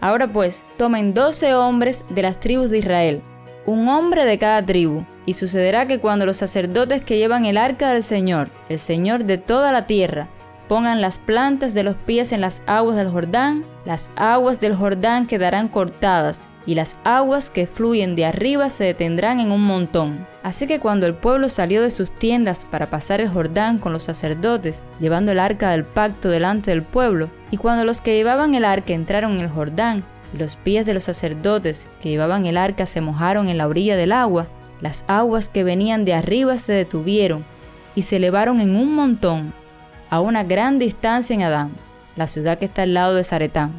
Ahora 0.00 0.32
pues, 0.32 0.64
tomen 0.78 1.12
doce 1.12 1.54
hombres 1.54 2.06
de 2.08 2.22
las 2.22 2.40
tribus 2.40 2.70
de 2.70 2.78
Israel, 2.78 3.22
un 3.66 3.88
hombre 3.88 4.24
de 4.24 4.38
cada 4.38 4.64
tribu, 4.64 5.04
y 5.26 5.34
sucederá 5.34 5.86
que 5.86 6.00
cuando 6.00 6.26
los 6.26 6.38
sacerdotes 6.38 7.02
que 7.02 7.18
llevan 7.18 7.44
el 7.44 7.56
arca 7.56 7.92
del 7.92 8.02
Señor, 8.02 8.50
el 8.68 8.78
Señor 8.78 9.24
de 9.24 9.38
toda 9.38 9.72
la 9.72 9.86
tierra, 9.86 10.28
pongan 10.68 11.00
las 11.00 11.18
plantas 11.18 11.74
de 11.74 11.82
los 11.82 11.96
pies 11.96 12.32
en 12.32 12.40
las 12.40 12.62
aguas 12.66 12.96
del 12.96 13.08
Jordán, 13.08 13.64
las 13.84 14.10
aguas 14.14 14.60
del 14.60 14.74
Jordán 14.74 15.26
quedarán 15.26 15.68
cortadas, 15.68 16.46
y 16.64 16.76
las 16.76 16.98
aguas 17.02 17.50
que 17.50 17.66
fluyen 17.66 18.14
de 18.14 18.26
arriba 18.26 18.70
se 18.70 18.84
detendrán 18.84 19.40
en 19.40 19.50
un 19.50 19.62
montón. 19.62 20.26
Así 20.42 20.66
que 20.68 20.78
cuando 20.78 21.06
el 21.06 21.14
pueblo 21.14 21.48
salió 21.48 21.82
de 21.82 21.90
sus 21.90 22.10
tiendas 22.10 22.64
para 22.64 22.90
pasar 22.90 23.20
el 23.20 23.28
Jordán 23.28 23.78
con 23.78 23.92
los 23.92 24.04
sacerdotes, 24.04 24.84
llevando 25.00 25.32
el 25.32 25.40
arca 25.40 25.70
del 25.70 25.84
pacto 25.84 26.28
delante 26.28 26.70
del 26.70 26.82
pueblo, 26.82 27.30
y 27.50 27.56
cuando 27.56 27.84
los 27.84 28.00
que 28.00 28.14
llevaban 28.14 28.54
el 28.54 28.64
arca 28.64 28.92
entraron 28.92 29.32
en 29.32 29.40
el 29.40 29.48
Jordán, 29.48 30.04
los 30.38 30.56
pies 30.56 30.86
de 30.86 30.94
los 30.94 31.04
sacerdotes 31.04 31.88
que 32.00 32.08
llevaban 32.08 32.46
el 32.46 32.56
arca 32.56 32.86
se 32.86 33.00
mojaron 33.00 33.48
en 33.48 33.58
la 33.58 33.66
orilla 33.66 33.96
del 33.96 34.12
agua, 34.12 34.46
las 34.80 35.04
aguas 35.08 35.48
que 35.48 35.64
venían 35.64 36.04
de 36.04 36.14
arriba 36.14 36.56
se 36.56 36.72
detuvieron 36.72 37.44
y 37.94 38.02
se 38.02 38.16
elevaron 38.16 38.60
en 38.60 38.76
un 38.76 38.94
montón 38.94 39.52
a 40.08 40.20
una 40.20 40.44
gran 40.44 40.78
distancia 40.78 41.34
en 41.34 41.42
Adán, 41.42 41.72
la 42.16 42.26
ciudad 42.26 42.58
que 42.58 42.64
está 42.66 42.82
al 42.82 42.94
lado 42.94 43.14
de 43.14 43.24
Zaretán. 43.24 43.72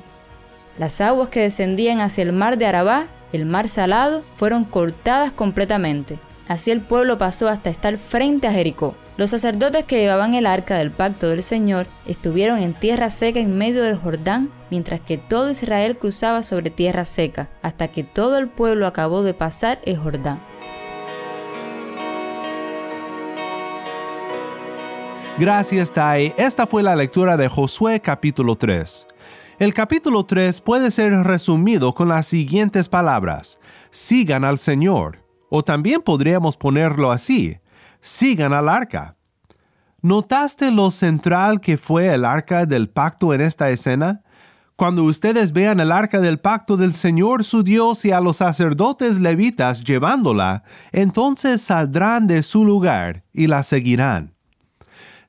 Las 0.78 1.02
aguas 1.02 1.30
que 1.30 1.42
descendían 1.42 2.02
hacia 2.02 2.24
el 2.24 2.34
mar 2.34 2.58
de 2.58 2.66
Arabá, 2.66 3.06
el 3.34 3.46
mar 3.46 3.68
salado, 3.68 4.24
fueron 4.36 4.64
cortadas 4.64 5.32
completamente. 5.32 6.20
Así 6.52 6.70
el 6.70 6.82
pueblo 6.82 7.18
pasó 7.18 7.48
hasta 7.48 7.70
estar 7.70 7.98
frente 7.98 8.46
a 8.46 8.52
Jericó. 8.52 8.94
Los 9.16 9.30
sacerdotes 9.30 9.86
que 9.86 10.02
llevaban 10.02 10.34
el 10.34 10.46
arca 10.46 10.78
del 10.78 10.92
pacto 10.92 11.30
del 11.30 11.44
Señor 11.44 11.88
estuvieron 12.06 12.60
en 12.60 12.74
tierra 12.74 13.10
seca 13.10 13.40
en 13.40 13.58
medio 13.58 13.82
del 13.84 13.96
Jordán, 13.96 14.52
mientras 14.70 15.00
que 15.00 15.18
todo 15.18 15.50
Israel 15.50 15.98
cruzaba 15.98 16.44
sobre 16.44 16.70
tierra 16.70 17.06
seca, 17.06 17.50
hasta 17.62 17.88
que 17.88 18.04
todo 18.04 18.38
el 18.38 18.50
pueblo 18.50 18.86
acabó 18.86 19.24
de 19.24 19.34
pasar 19.34 19.80
el 19.86 19.96
Jordán. 19.96 20.44
Gracias, 25.40 25.94
Tai. 25.94 26.34
Esta 26.38 26.68
fue 26.68 26.84
la 26.84 26.98
lectura 26.98 27.38
de 27.38 27.48
Josué 27.48 28.02
capítulo 28.02 28.58
3. 28.58 29.08
El 29.58 29.74
capítulo 29.74 30.26
3 30.26 30.60
puede 30.60 30.92
ser 30.92 31.14
resumido 31.14 31.94
con 31.94 32.10
las 32.10 32.26
siguientes 32.26 32.90
palabras. 32.90 33.58
Sigan 33.90 34.44
al 34.44 34.58
Señor. 34.58 35.21
O 35.54 35.66
también 35.66 36.02
podríamos 36.02 36.56
ponerlo 36.56 37.12
así. 37.12 37.58
Sigan 38.00 38.54
al 38.54 38.70
arca. 38.70 39.18
¿Notaste 40.02 40.72
lo 40.72 40.92
central 40.92 41.60
que 41.60 41.78
fue 41.78 42.08
el 42.14 42.24
arca 42.24 42.66
del 42.66 42.88
pacto 42.88 43.34
en 43.34 43.42
esta 43.42 43.70
escena? 43.70 44.24
Cuando 44.78 45.04
ustedes 45.04 45.52
vean 45.52 45.82
el 45.82 45.92
arca 45.92 46.22
del 46.22 46.40
pacto 46.40 46.78
del 46.78 46.94
Señor 46.94 47.44
su 47.44 47.64
Dios 47.64 48.06
y 48.06 48.12
a 48.12 48.22
los 48.22 48.38
sacerdotes 48.38 49.20
levitas 49.20 49.84
llevándola, 49.84 50.64
entonces 50.94 51.62
saldrán 51.62 52.28
de 52.28 52.44
su 52.44 52.64
lugar 52.64 53.26
y 53.34 53.48
la 53.48 53.64
seguirán. 53.64 54.34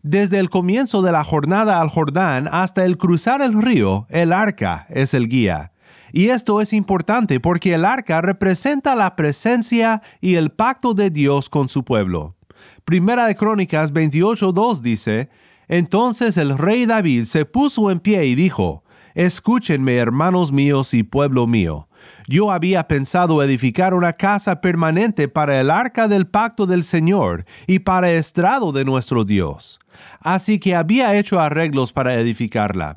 Desde 0.02 0.38
el 0.38 0.50
comienzo 0.50 1.02
de 1.02 1.11
la 1.11 1.25
jornada 1.25 1.81
al 1.81 1.88
Jordán 1.88 2.49
hasta 2.50 2.85
el 2.85 2.97
cruzar 2.97 3.43
el 3.43 3.61
río, 3.61 4.07
el 4.09 4.33
arca 4.33 4.87
es 4.88 5.14
el 5.14 5.29
guía. 5.29 5.72
Y 6.12 6.28
esto 6.28 6.61
es 6.61 6.73
importante 6.73 7.40
porque 7.40 7.75
el 7.75 7.85
arca 7.85 8.21
representa 8.21 8.95
la 8.95 9.16
presencia 9.16 10.02
y 10.21 10.35
el 10.35 10.50
pacto 10.50 10.95
de 10.95 11.11
Dios 11.11 11.49
con 11.49 11.69
su 11.69 11.85
pueblo. 11.85 12.37
Primera 12.85 13.26
de 13.26 13.35
Crónicas 13.35 13.92
28.2 13.92 14.81
dice, 14.81 15.31
Entonces 15.69 16.37
el 16.37 16.59
rey 16.59 16.85
David 16.87 17.25
se 17.25 17.47
puso 17.47 17.90
en 17.90 18.00
pie 18.00 18.26
y 18.26 18.35
dijo, 18.35 18.85
Escúchenme 19.14 19.97
hermanos 19.97 20.52
míos 20.52 20.95
y 20.95 21.02
pueblo 21.02 21.47
mío. 21.47 21.88
Yo 22.28 22.50
había 22.50 22.88
pensado 22.88 23.42
edificar 23.42 23.95
una 23.95 24.14
casa 24.14 24.61
permanente 24.61 25.28
para 25.28 25.61
el 25.61 25.71
arca 25.71 26.09
del 26.09 26.26
pacto 26.26 26.66
del 26.66 26.85
Señor 26.85 27.45
y 27.66 27.81
para 27.81 28.12
estrado 28.12 28.73
de 28.73 28.85
nuestro 28.85 29.25
Dios. 29.25 29.81
Así 30.21 30.59
que 30.59 30.75
había 30.75 31.16
hecho 31.16 31.40
arreglos 31.40 31.92
para 31.92 32.14
edificarla. 32.14 32.97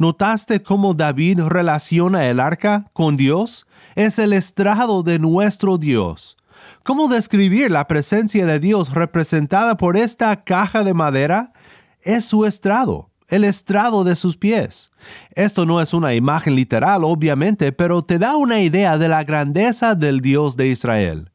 ¿Notaste 0.00 0.62
cómo 0.62 0.94
David 0.94 1.40
relaciona 1.40 2.26
el 2.30 2.40
arca 2.40 2.86
con 2.94 3.18
Dios? 3.18 3.66
Es 3.96 4.18
el 4.18 4.32
estrado 4.32 5.02
de 5.02 5.18
nuestro 5.18 5.76
Dios. 5.76 6.38
¿Cómo 6.82 7.06
describir 7.06 7.70
la 7.70 7.86
presencia 7.86 8.46
de 8.46 8.58
Dios 8.58 8.94
representada 8.94 9.76
por 9.76 9.98
esta 9.98 10.42
caja 10.42 10.84
de 10.84 10.94
madera? 10.94 11.52
Es 12.00 12.24
su 12.24 12.46
estrado 12.46 13.10
el 13.28 13.44
estrado 13.44 14.02
de 14.02 14.16
sus 14.16 14.36
pies. 14.36 14.90
Esto 15.36 15.64
no 15.64 15.80
es 15.80 15.94
una 15.94 16.14
imagen 16.14 16.56
literal, 16.56 17.04
obviamente, 17.04 17.70
pero 17.70 18.02
te 18.02 18.18
da 18.18 18.36
una 18.36 18.60
idea 18.60 18.98
de 18.98 19.08
la 19.08 19.22
grandeza 19.22 19.94
del 19.94 20.20
Dios 20.20 20.56
de 20.56 20.66
Israel. 20.68 21.30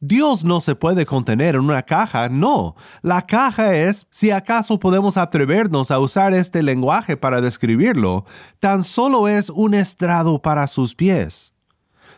Dios 0.00 0.44
no 0.44 0.60
se 0.60 0.74
puede 0.74 1.06
contener 1.06 1.54
en 1.54 1.62
una 1.62 1.82
caja, 1.82 2.28
no. 2.28 2.74
La 3.02 3.22
caja 3.22 3.74
es, 3.74 4.06
si 4.10 4.30
acaso 4.30 4.78
podemos 4.78 5.16
atrevernos 5.16 5.90
a 5.90 5.98
usar 5.98 6.34
este 6.34 6.62
lenguaje 6.62 7.16
para 7.16 7.40
describirlo, 7.40 8.24
tan 8.58 8.84
solo 8.84 9.28
es 9.28 9.50
un 9.50 9.74
estrado 9.74 10.40
para 10.40 10.66
sus 10.68 10.94
pies. 10.94 11.54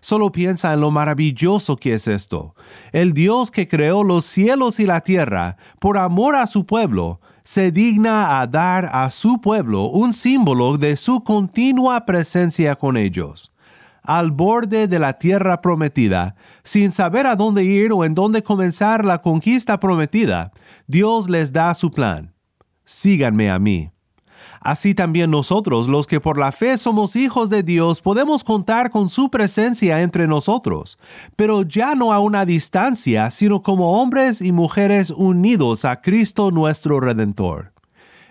Solo 0.01 0.33
piensa 0.33 0.73
en 0.73 0.81
lo 0.81 0.91
maravilloso 0.91 1.77
que 1.77 1.95
es 1.95 2.09
esto. 2.09 2.57
El 2.91 3.13
Dios 3.13 3.53
que 3.53 3.69
creó 3.69 4.03
los 4.03 4.25
cielos 4.25 4.81
y 4.81 4.87
la 4.87 5.03
tierra, 5.03 5.57
por 5.79 5.97
amor 5.97 6.35
a 6.35 6.49
su 6.49 6.67
pueblo, 6.67 7.21
se 7.45 7.71
digna 7.71 8.41
a 8.41 8.47
dar 8.47 8.89
a 8.93 9.11
su 9.11 9.41
pueblo 9.41 9.85
un 9.85 10.13
símbolo 10.13 10.77
de 10.77 10.97
su 10.97 11.23
continua 11.23 12.05
presencia 12.05 12.75
con 12.75 12.97
ellos 12.97 13.52
al 14.03 14.31
borde 14.31 14.89
de 14.89 14.99
la 14.99 15.15
tierra 15.15 15.61
prometida, 15.61 16.35
sin 16.65 16.93
saber 16.93 17.27
a 17.27 17.37
dónde 17.37 17.65
ir 17.65 17.93
o 17.93 18.05
en 18.05 18.15
dónde 18.15 18.43
comenzar 18.43 19.05
la 19.05 19.21
conquista 19.21 19.79
prometida, 19.79 20.53
Dios 20.87 21.29
les 21.29 21.53
da 21.53 21.75
su 21.75 21.91
plan. 21.91 22.35
Síganme 22.85 23.51
a 23.51 23.59
mí. 23.59 23.93
Así 24.61 24.95
también 24.95 25.31
nosotros, 25.31 25.89
los 25.89 26.07
que 26.07 26.21
por 26.21 26.39
la 26.39 26.53
fe 26.53 26.79
somos 26.79 27.17
hijos 27.17 27.51
de 27.51 27.65
Dios, 27.65 28.01
podemos 28.01 28.45
contar 28.45 28.91
con 28.91 29.09
su 29.09 29.29
presencia 29.29 30.03
entre 30.03 30.29
nosotros, 30.29 30.99
pero 31.35 31.63
ya 31.63 31.97
no 31.97 32.13
a 32.13 32.21
una 32.21 32.45
distancia, 32.45 33.31
sino 33.33 33.63
como 33.63 34.01
hombres 34.01 34.41
y 34.41 34.53
mujeres 34.53 35.11
unidos 35.11 35.85
a 35.85 36.01
Cristo 36.01 36.53
nuestro 36.53 37.01
Redentor. 37.01 37.72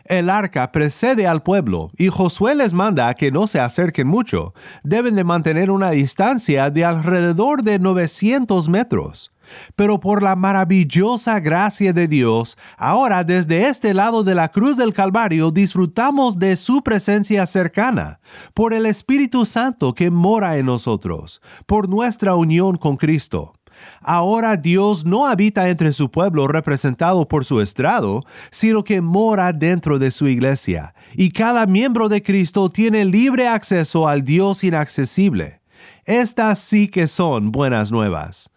El 0.05 0.29
arca 0.29 0.71
precede 0.71 1.27
al 1.27 1.43
pueblo 1.43 1.91
y 1.97 2.07
Josué 2.07 2.55
les 2.55 2.73
manda 2.73 3.07
a 3.07 3.13
que 3.13 3.31
no 3.31 3.47
se 3.47 3.59
acerquen 3.59 4.07
mucho. 4.07 4.53
Deben 4.83 5.15
de 5.15 5.23
mantener 5.23 5.71
una 5.71 5.91
distancia 5.91 6.69
de 6.69 6.85
alrededor 6.85 7.63
de 7.63 7.79
900 7.79 8.69
metros. 8.69 9.31
Pero 9.75 9.99
por 9.99 10.23
la 10.23 10.35
maravillosa 10.35 11.39
gracia 11.39 11.93
de 11.93 12.07
Dios, 12.07 12.57
ahora 12.77 13.23
desde 13.23 13.67
este 13.67 13.93
lado 13.93 14.23
de 14.23 14.35
la 14.35 14.49
cruz 14.49 14.77
del 14.77 14.93
Calvario 14.93 15.51
disfrutamos 15.51 16.39
de 16.39 16.55
su 16.55 16.83
presencia 16.83 17.45
cercana, 17.47 18.19
por 18.53 18.73
el 18.73 18.85
Espíritu 18.85 19.45
Santo 19.45 19.93
que 19.93 20.11
mora 20.11 20.57
en 20.57 20.67
nosotros, 20.67 21.41
por 21.65 21.89
nuestra 21.89 22.35
unión 22.35 22.77
con 22.77 22.97
Cristo. 22.97 23.53
Ahora 24.01 24.57
Dios 24.57 25.05
no 25.05 25.27
habita 25.27 25.69
entre 25.69 25.93
su 25.93 26.09
pueblo 26.11 26.47
representado 26.47 27.27
por 27.27 27.45
su 27.45 27.61
estrado, 27.61 28.23
sino 28.51 28.83
que 28.83 29.01
mora 29.01 29.53
dentro 29.53 29.99
de 29.99 30.11
su 30.11 30.27
iglesia, 30.27 30.93
y 31.15 31.31
cada 31.31 31.65
miembro 31.65 32.09
de 32.09 32.23
Cristo 32.23 32.69
tiene 32.69 33.05
libre 33.05 33.47
acceso 33.47 34.07
al 34.07 34.23
Dios 34.23 34.63
inaccesible. 34.63 35.61
Estas 36.05 36.59
sí 36.59 36.87
que 36.87 37.07
son 37.07 37.51
buenas 37.51 37.91
nuevas. 37.91 38.49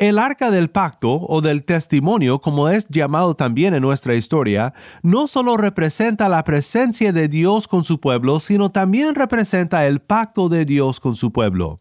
El 0.00 0.18
arca 0.18 0.50
del 0.50 0.70
pacto 0.70 1.26
o 1.28 1.42
del 1.42 1.62
testimonio, 1.62 2.40
como 2.40 2.70
es 2.70 2.88
llamado 2.88 3.34
también 3.34 3.74
en 3.74 3.82
nuestra 3.82 4.14
historia, 4.14 4.72
no 5.02 5.26
solo 5.26 5.58
representa 5.58 6.30
la 6.30 6.42
presencia 6.42 7.12
de 7.12 7.28
Dios 7.28 7.68
con 7.68 7.84
su 7.84 8.00
pueblo, 8.00 8.40
sino 8.40 8.70
también 8.70 9.14
representa 9.14 9.86
el 9.86 10.00
pacto 10.00 10.48
de 10.48 10.64
Dios 10.64 11.00
con 11.00 11.16
su 11.16 11.32
pueblo. 11.32 11.78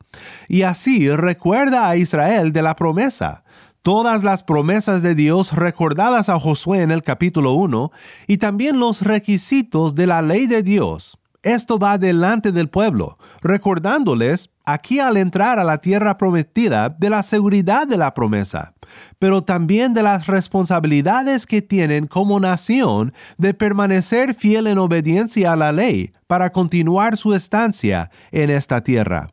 Y 0.49 0.63
así 0.63 1.09
recuerda 1.09 1.88
a 1.88 1.95
Israel 1.95 2.51
de 2.51 2.61
la 2.61 2.75
promesa 2.75 3.45
todas 3.83 4.21
las 4.21 4.43
promesas 4.43 5.01
de 5.01 5.15
Dios 5.15 5.53
recordadas 5.53 6.27
a 6.27 6.38
Josué 6.38 6.81
en 6.81 6.91
el 6.91 7.03
capítulo 7.03 7.53
1 7.53 7.89
y 8.27 8.38
también 8.38 8.79
los 8.79 9.01
requisitos 9.01 9.95
de 9.95 10.07
la 10.07 10.21
ley 10.21 10.45
de 10.45 10.61
Dios. 10.61 11.18
Esto 11.41 11.79
va 11.79 11.98
delante 11.98 12.51
del 12.51 12.69
pueblo, 12.69 13.17
recordándoles 13.41 14.50
aquí 14.65 15.00
al 15.00 15.15
entrar 15.15 15.58
a 15.58 15.63
la 15.63 15.77
tierra 15.77 16.17
prometida 16.17 16.89
de 16.89 17.10
la 17.10 17.24
seguridad 17.24 17.88
de 17.88 17.96
la 17.96 18.13
promesa, 18.13 18.74
pero 19.19 19.43
también 19.43 19.93
de 19.93 20.03
las 20.03 20.27
responsabilidades 20.27 21.46
que 21.46 21.62
tienen 21.62 22.08
como 22.08 22.41
nación 22.41 23.13
de 23.38 23.53
permanecer 23.53 24.36
fiel 24.36 24.67
en 24.67 24.79
obediencia 24.79 25.53
a 25.53 25.55
la 25.55 25.72
ley 25.72 26.12
para 26.27 26.51
continuar 26.51 27.15
su 27.15 27.34
estancia 27.34 28.12
en 28.31 28.50
esta 28.50 28.84
tierra 28.84 29.29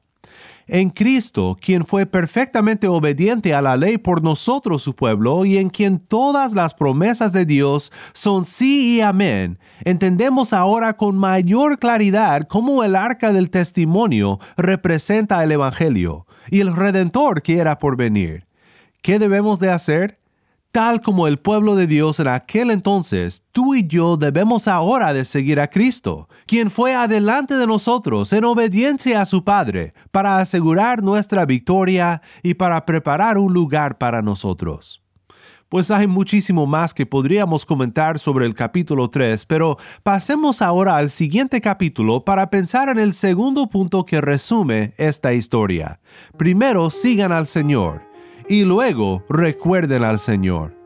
en 0.66 0.90
Cristo, 0.90 1.56
quien 1.60 1.86
fue 1.86 2.06
perfectamente 2.06 2.88
obediente 2.88 3.54
a 3.54 3.62
la 3.62 3.76
ley 3.76 3.98
por 3.98 4.22
nosotros 4.22 4.82
su 4.82 4.94
pueblo 4.96 5.44
y 5.44 5.58
en 5.58 5.70
quien 5.70 5.98
todas 5.98 6.54
las 6.54 6.74
promesas 6.74 7.32
de 7.32 7.44
Dios 7.44 7.92
son 8.12 8.44
sí 8.44 8.96
y 8.96 9.00
amén, 9.00 9.58
entendemos 9.84 10.52
ahora 10.52 10.96
con 10.96 11.16
mayor 11.16 11.78
claridad 11.78 12.42
cómo 12.48 12.82
el 12.82 12.96
arca 12.96 13.32
del 13.32 13.50
testimonio 13.50 14.40
representa 14.56 15.42
el 15.44 15.52
Evangelio 15.52 16.26
y 16.50 16.60
el 16.60 16.74
Redentor 16.74 17.42
que 17.42 17.58
era 17.58 17.78
por 17.78 17.96
venir. 17.96 18.46
¿Qué 19.02 19.18
debemos 19.18 19.60
de 19.60 19.70
hacer? 19.70 20.18
Tal 20.72 21.00
como 21.00 21.26
el 21.26 21.38
pueblo 21.38 21.74
de 21.74 21.86
Dios 21.86 22.20
en 22.20 22.28
aquel 22.28 22.70
entonces, 22.70 23.44
tú 23.52 23.74
y 23.74 23.86
yo 23.86 24.16
debemos 24.16 24.68
ahora 24.68 25.14
de 25.14 25.24
seguir 25.24 25.58
a 25.58 25.70
Cristo, 25.70 26.28
quien 26.46 26.70
fue 26.70 26.94
adelante 26.94 27.56
de 27.56 27.66
nosotros 27.66 28.32
en 28.32 28.44
obediencia 28.44 29.20
a 29.20 29.26
su 29.26 29.44
Padre, 29.44 29.94
para 30.10 30.38
asegurar 30.38 31.02
nuestra 31.02 31.44
victoria 31.44 32.22
y 32.42 32.54
para 32.54 32.86
preparar 32.86 33.36
un 33.38 33.52
lugar 33.52 33.98
para 33.98 34.22
nosotros. 34.22 35.02
Pues 35.68 35.90
hay 35.90 36.06
muchísimo 36.06 36.64
más 36.64 36.94
que 36.94 37.06
podríamos 37.06 37.66
comentar 37.66 38.20
sobre 38.20 38.46
el 38.46 38.54
capítulo 38.54 39.10
3, 39.10 39.46
pero 39.46 39.76
pasemos 40.04 40.62
ahora 40.62 40.96
al 40.96 41.10
siguiente 41.10 41.60
capítulo 41.60 42.24
para 42.24 42.50
pensar 42.50 42.88
en 42.88 42.98
el 42.98 43.12
segundo 43.12 43.68
punto 43.68 44.04
que 44.04 44.20
resume 44.20 44.94
esta 44.96 45.34
historia. 45.34 45.98
Primero 46.38 46.90
sigan 46.90 47.32
al 47.32 47.48
Señor 47.48 48.02
y 48.48 48.62
luego 48.62 49.24
recuerden 49.28 50.04
al 50.04 50.20
Señor. 50.20 50.76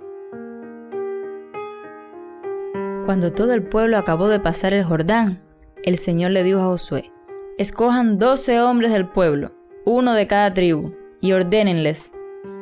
Cuando 3.05 3.33
todo 3.33 3.53
el 3.53 3.62
pueblo 3.62 3.99
acabó 3.99 4.29
de 4.29 4.40
pasar 4.40 4.73
el 4.73 4.85
Jordán, 4.85 5.40
el 5.85 5.99
Señor 5.99 6.31
le 6.31 6.43
dijo 6.43 6.61
a 6.61 6.66
Josué, 6.66 7.11
escojan 7.59 8.19
doce 8.19 8.61
hombres 8.61 8.93
del 8.93 9.09
pueblo, 9.09 9.53
uno 9.85 10.14
de 10.14 10.27
cada 10.27 10.53
tribu, 10.55 10.95
y 11.21 11.33
ordénenles, 11.33 12.12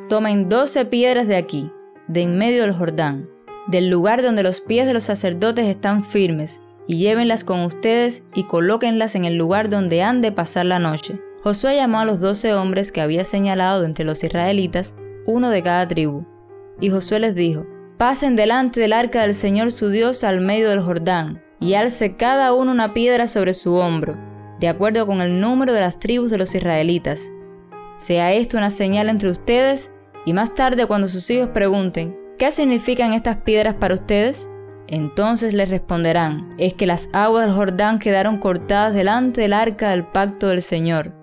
tomen 0.09 0.49
doce 0.49 0.85
piedras 0.85 1.27
de 1.27 1.37
aquí, 1.37 1.71
de 2.07 2.21
en 2.21 2.37
medio 2.37 2.63
del 2.63 2.73
Jordán, 2.73 3.27
del 3.67 3.89
lugar 3.89 4.21
donde 4.21 4.43
los 4.43 4.61
pies 4.61 4.87
de 4.87 4.93
los 4.93 5.03
sacerdotes 5.03 5.67
están 5.67 6.03
firmes, 6.03 6.59
y 6.87 6.97
llévenlas 6.97 7.43
con 7.43 7.61
ustedes 7.61 8.23
y 8.33 8.43
colóquenlas 8.43 9.15
en 9.15 9.25
el 9.25 9.35
lugar 9.35 9.69
donde 9.69 10.01
han 10.01 10.21
de 10.21 10.31
pasar 10.31 10.65
la 10.65 10.79
noche 10.79 11.19
Josué 11.41 11.75
llamó 11.75 11.99
a 11.99 12.05
los 12.05 12.19
doce 12.19 12.53
hombres 12.53 12.91
que 12.91 12.99
había 12.99 13.23
señalado 13.23 13.85
entre 13.85 14.03
los 14.03 14.23
israelitas, 14.23 14.93
uno 15.25 15.49
de 15.49 15.63
cada 15.63 15.87
tribu. 15.87 16.25
Y 16.81 16.89
Josué 16.89 17.19
les 17.19 17.35
dijo, 17.35 17.65
Pasen 17.97 18.35
delante 18.35 18.81
del 18.81 18.93
arca 18.93 19.21
del 19.21 19.33
Señor 19.33 19.71
su 19.71 19.89
Dios 19.89 20.23
al 20.23 20.41
medio 20.41 20.69
del 20.69 20.81
Jordán, 20.81 21.41
y 21.59 21.73
alce 21.73 22.15
cada 22.15 22.53
uno 22.53 22.71
una 22.71 22.93
piedra 22.93 23.27
sobre 23.27 23.53
su 23.53 23.75
hombro, 23.75 24.17
de 24.59 24.67
acuerdo 24.67 25.05
con 25.05 25.21
el 25.21 25.39
número 25.39 25.73
de 25.73 25.81
las 25.81 25.99
tribus 25.99 26.31
de 26.31 26.37
los 26.37 26.55
israelitas. 26.55 27.31
Sea 27.97 28.33
esto 28.33 28.57
una 28.57 28.69
señal 28.69 29.09
entre 29.09 29.29
ustedes, 29.29 29.95
y 30.25 30.33
más 30.33 30.53
tarde 30.53 30.85
cuando 30.85 31.07
sus 31.07 31.29
hijos 31.29 31.49
pregunten, 31.49 32.17
¿qué 32.37 32.51
significan 32.51 33.13
estas 33.13 33.37
piedras 33.37 33.75
para 33.75 33.93
ustedes? 33.93 34.49
Entonces 34.87 35.53
les 35.53 35.69
responderán, 35.69 36.55
es 36.57 36.73
que 36.73 36.87
las 36.87 37.09
aguas 37.13 37.45
del 37.45 37.55
Jordán 37.55 37.99
quedaron 37.99 38.37
cortadas 38.37 38.93
delante 38.93 39.41
del 39.41 39.53
arca 39.53 39.89
del 39.91 40.05
pacto 40.05 40.47
del 40.47 40.61
Señor 40.61 41.19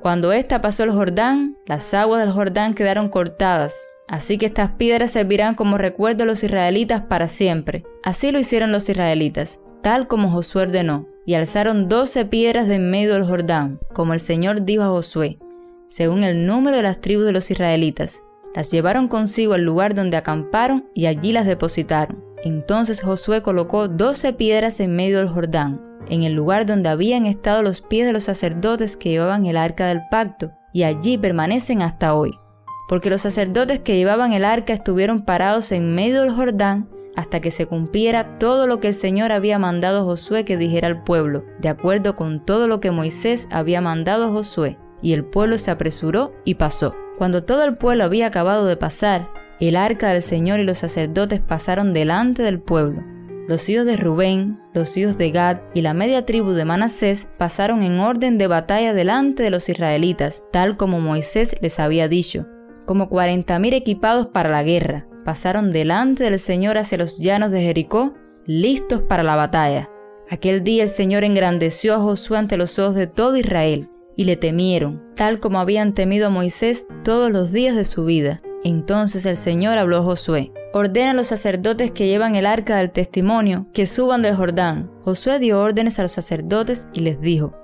cuando 0.00 0.32
ésta 0.32 0.62
pasó 0.62 0.84
el 0.84 0.92
Jordán, 0.92 1.58
las 1.66 1.92
aguas 1.92 2.24
del 2.24 2.32
Jordán 2.32 2.74
quedaron 2.74 3.10
cortadas, 3.10 3.86
así 4.08 4.38
que 4.38 4.46
estas 4.46 4.70
piedras 4.72 5.10
servirán 5.10 5.54
como 5.54 5.76
recuerdo 5.76 6.24
a 6.24 6.26
los 6.26 6.42
israelitas 6.42 7.02
para 7.02 7.28
siempre. 7.28 7.84
Así 8.02 8.32
lo 8.32 8.38
hicieron 8.38 8.72
los 8.72 8.88
israelitas, 8.88 9.60
tal 9.82 10.06
como 10.06 10.30
Josué 10.30 10.62
ordenó, 10.62 11.06
y 11.26 11.34
alzaron 11.34 11.88
doce 11.88 12.24
piedras 12.24 12.66
de 12.66 12.76
en 12.76 12.90
medio 12.90 13.14
del 13.14 13.24
Jordán, 13.24 13.78
como 13.92 14.12
el 14.12 14.20
Señor 14.20 14.64
dijo 14.64 14.82
a 14.82 14.88
Josué, 14.88 15.38
según 15.86 16.22
el 16.22 16.46
número 16.46 16.76
de 16.76 16.82
las 16.82 17.00
tribus 17.00 17.26
de 17.26 17.32
los 17.32 17.50
israelitas. 17.50 18.22
Las 18.54 18.70
llevaron 18.70 19.08
consigo 19.08 19.54
al 19.54 19.62
lugar 19.62 19.94
donde 19.94 20.16
acamparon 20.16 20.88
y 20.94 21.06
allí 21.06 21.32
las 21.32 21.46
depositaron. 21.46 22.24
Entonces 22.42 23.02
Josué 23.02 23.42
colocó 23.42 23.86
doce 23.86 24.32
piedras 24.32 24.80
en 24.80 24.96
medio 24.96 25.18
del 25.18 25.28
Jordán, 25.28 25.80
en 26.08 26.24
el 26.24 26.32
lugar 26.32 26.66
donde 26.66 26.88
habían 26.88 27.26
estado 27.26 27.62
los 27.62 27.80
pies 27.80 28.06
de 28.06 28.12
los 28.12 28.24
sacerdotes 28.24 28.96
que 28.96 29.10
llevaban 29.10 29.46
el 29.46 29.56
arca 29.56 29.86
del 29.86 30.00
pacto, 30.10 30.52
y 30.72 30.82
allí 30.82 31.18
permanecen 31.18 31.82
hasta 31.82 32.14
hoy. 32.14 32.32
Porque 32.88 33.10
los 33.10 33.20
sacerdotes 33.20 33.78
que 33.78 33.96
llevaban 33.96 34.32
el 34.32 34.44
arca 34.44 34.72
estuvieron 34.72 35.24
parados 35.24 35.70
en 35.70 35.94
medio 35.94 36.22
del 36.22 36.32
Jordán 36.32 36.88
hasta 37.16 37.40
que 37.40 37.50
se 37.50 37.66
cumpliera 37.66 38.38
todo 38.38 38.66
lo 38.66 38.80
que 38.80 38.88
el 38.88 38.94
Señor 38.94 39.32
había 39.32 39.58
mandado 39.58 40.00
a 40.00 40.04
Josué 40.04 40.44
que 40.44 40.56
dijera 40.56 40.88
al 40.88 41.02
pueblo, 41.02 41.44
de 41.60 41.68
acuerdo 41.68 42.16
con 42.16 42.44
todo 42.44 42.68
lo 42.68 42.80
que 42.80 42.90
Moisés 42.90 43.48
había 43.50 43.80
mandado 43.80 44.26
a 44.26 44.30
Josué. 44.30 44.78
Y 45.02 45.12
el 45.12 45.24
pueblo 45.24 45.58
se 45.58 45.70
apresuró 45.70 46.32
y 46.44 46.54
pasó. 46.56 46.94
Cuando 47.18 47.42
todo 47.42 47.64
el 47.64 47.76
pueblo 47.76 48.04
había 48.04 48.26
acabado 48.26 48.66
de 48.66 48.76
pasar, 48.76 49.30
el 49.60 49.76
arca 49.76 50.12
del 50.12 50.22
Señor 50.22 50.60
y 50.60 50.64
los 50.64 50.78
sacerdotes 50.78 51.40
pasaron 51.40 51.92
delante 51.92 52.42
del 52.42 52.60
pueblo. 52.60 53.02
Los 53.46 53.68
hijos 53.68 53.84
de 53.84 53.96
Rubén, 53.96 54.60
los 54.74 54.96
hijos 54.96 55.18
de 55.18 55.30
Gad 55.32 55.60
y 55.74 55.82
la 55.82 55.92
media 55.92 56.24
tribu 56.24 56.52
de 56.52 56.64
Manasés 56.64 57.28
pasaron 57.36 57.82
en 57.82 57.98
orden 57.98 58.38
de 58.38 58.46
batalla 58.46 58.94
delante 58.94 59.42
de 59.42 59.50
los 59.50 59.68
israelitas, 59.68 60.44
tal 60.52 60.76
como 60.76 61.00
Moisés 61.00 61.56
les 61.60 61.80
había 61.80 62.06
dicho. 62.06 62.46
Como 62.86 63.08
cuarenta 63.08 63.58
mil 63.58 63.74
equipados 63.74 64.28
para 64.28 64.50
la 64.50 64.62
guerra, 64.62 65.06
pasaron 65.30 65.70
delante 65.70 66.24
del 66.24 66.40
Señor 66.40 66.76
hacia 66.76 66.98
los 66.98 67.18
llanos 67.20 67.52
de 67.52 67.60
Jericó, 67.60 68.12
listos 68.46 69.02
para 69.02 69.22
la 69.22 69.36
batalla. 69.36 69.88
Aquel 70.28 70.64
día 70.64 70.82
el 70.82 70.88
Señor 70.88 71.22
engrandeció 71.22 71.94
a 71.94 72.00
Josué 72.00 72.38
ante 72.38 72.56
los 72.56 72.80
ojos 72.80 72.96
de 72.96 73.06
todo 73.06 73.36
Israel, 73.36 73.88
y 74.16 74.24
le 74.24 74.34
temieron, 74.34 75.00
tal 75.14 75.38
como 75.38 75.60
habían 75.60 75.94
temido 75.94 76.26
a 76.26 76.30
Moisés 76.30 76.88
todos 77.04 77.30
los 77.30 77.52
días 77.52 77.76
de 77.76 77.84
su 77.84 78.04
vida. 78.04 78.42
Entonces 78.64 79.24
el 79.24 79.36
Señor 79.36 79.78
habló 79.78 79.98
a 79.98 80.02
Josué. 80.02 80.50
Ordena 80.72 81.12
a 81.12 81.14
los 81.14 81.28
sacerdotes 81.28 81.92
que 81.92 82.08
llevan 82.08 82.34
el 82.34 82.44
arca 82.44 82.78
del 82.78 82.90
testimonio 82.90 83.68
que 83.72 83.86
suban 83.86 84.22
del 84.22 84.34
Jordán. 84.34 84.90
Josué 85.02 85.38
dio 85.38 85.60
órdenes 85.60 86.00
a 86.00 86.02
los 86.02 86.10
sacerdotes 86.10 86.88
y 86.92 87.02
les 87.02 87.20
dijo, 87.20 87.54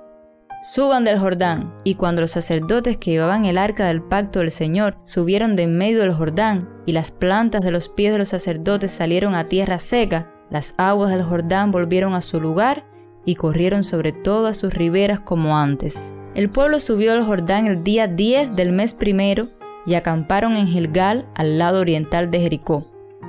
Suban 0.61 1.03
del 1.03 1.19
Jordán. 1.19 1.73
Y 1.83 1.95
cuando 1.95 2.21
los 2.21 2.31
sacerdotes 2.31 2.97
que 2.97 3.11
llevaban 3.11 3.45
el 3.45 3.57
arca 3.57 3.87
del 3.87 4.01
pacto 4.01 4.39
del 4.39 4.51
Señor 4.51 4.97
subieron 5.03 5.55
de 5.55 5.63
en 5.63 5.77
medio 5.77 6.01
del 6.01 6.13
Jordán, 6.13 6.69
y 6.85 6.93
las 6.93 7.11
plantas 7.11 7.61
de 7.61 7.71
los 7.71 7.89
pies 7.89 8.11
de 8.11 8.19
los 8.19 8.29
sacerdotes 8.29 8.91
salieron 8.91 9.35
a 9.35 9.49
tierra 9.49 9.79
seca, 9.79 10.31
las 10.49 10.73
aguas 10.77 11.11
del 11.11 11.23
Jordán 11.23 11.71
volvieron 11.71 12.13
a 12.13 12.21
su 12.21 12.39
lugar 12.39 12.85
y 13.25 13.35
corrieron 13.35 13.83
sobre 13.83 14.13
todas 14.13 14.57
sus 14.57 14.73
riberas 14.73 15.19
como 15.19 15.57
antes. 15.57 16.13
El 16.33 16.49
pueblo 16.49 16.79
subió 16.79 17.13
al 17.13 17.23
Jordán 17.23 17.67
el 17.67 17.83
día 17.83 18.07
10 18.07 18.55
del 18.55 18.71
mes 18.71 18.93
primero 18.93 19.49
y 19.85 19.95
acamparon 19.95 20.55
en 20.55 20.67
Gilgal 20.67 21.25
al 21.35 21.57
lado 21.57 21.79
oriental 21.79 22.31
de 22.31 22.39
Jericó. 22.39 22.85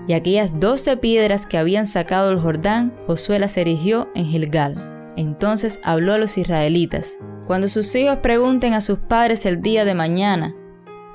Y 0.07 0.12
aquellas 0.12 0.61
doce 0.61 0.97
piedras 0.97 1.47
que 1.47 1.59
habían 1.59 1.87
sacado 1.87 2.29
del 2.29 2.41
Jordán, 2.41 2.95
Josué 3.07 3.38
las 3.38 3.57
erigió 3.57 4.09
en 4.14 4.27
Gilgal. 4.27 4.88
Entonces 5.18 5.81
habló 5.83 6.12
a 6.12 6.18
los 6.18 6.38
israelitas, 6.38 7.18
cuando 7.44 7.66
sus 7.66 7.92
hijos 7.96 8.18
pregunten 8.18 8.72
a 8.72 8.81
sus 8.81 9.00
padres 9.00 9.46
el 9.46 9.61
día 9.61 9.85
de 9.85 9.96
mañana, 9.96 10.54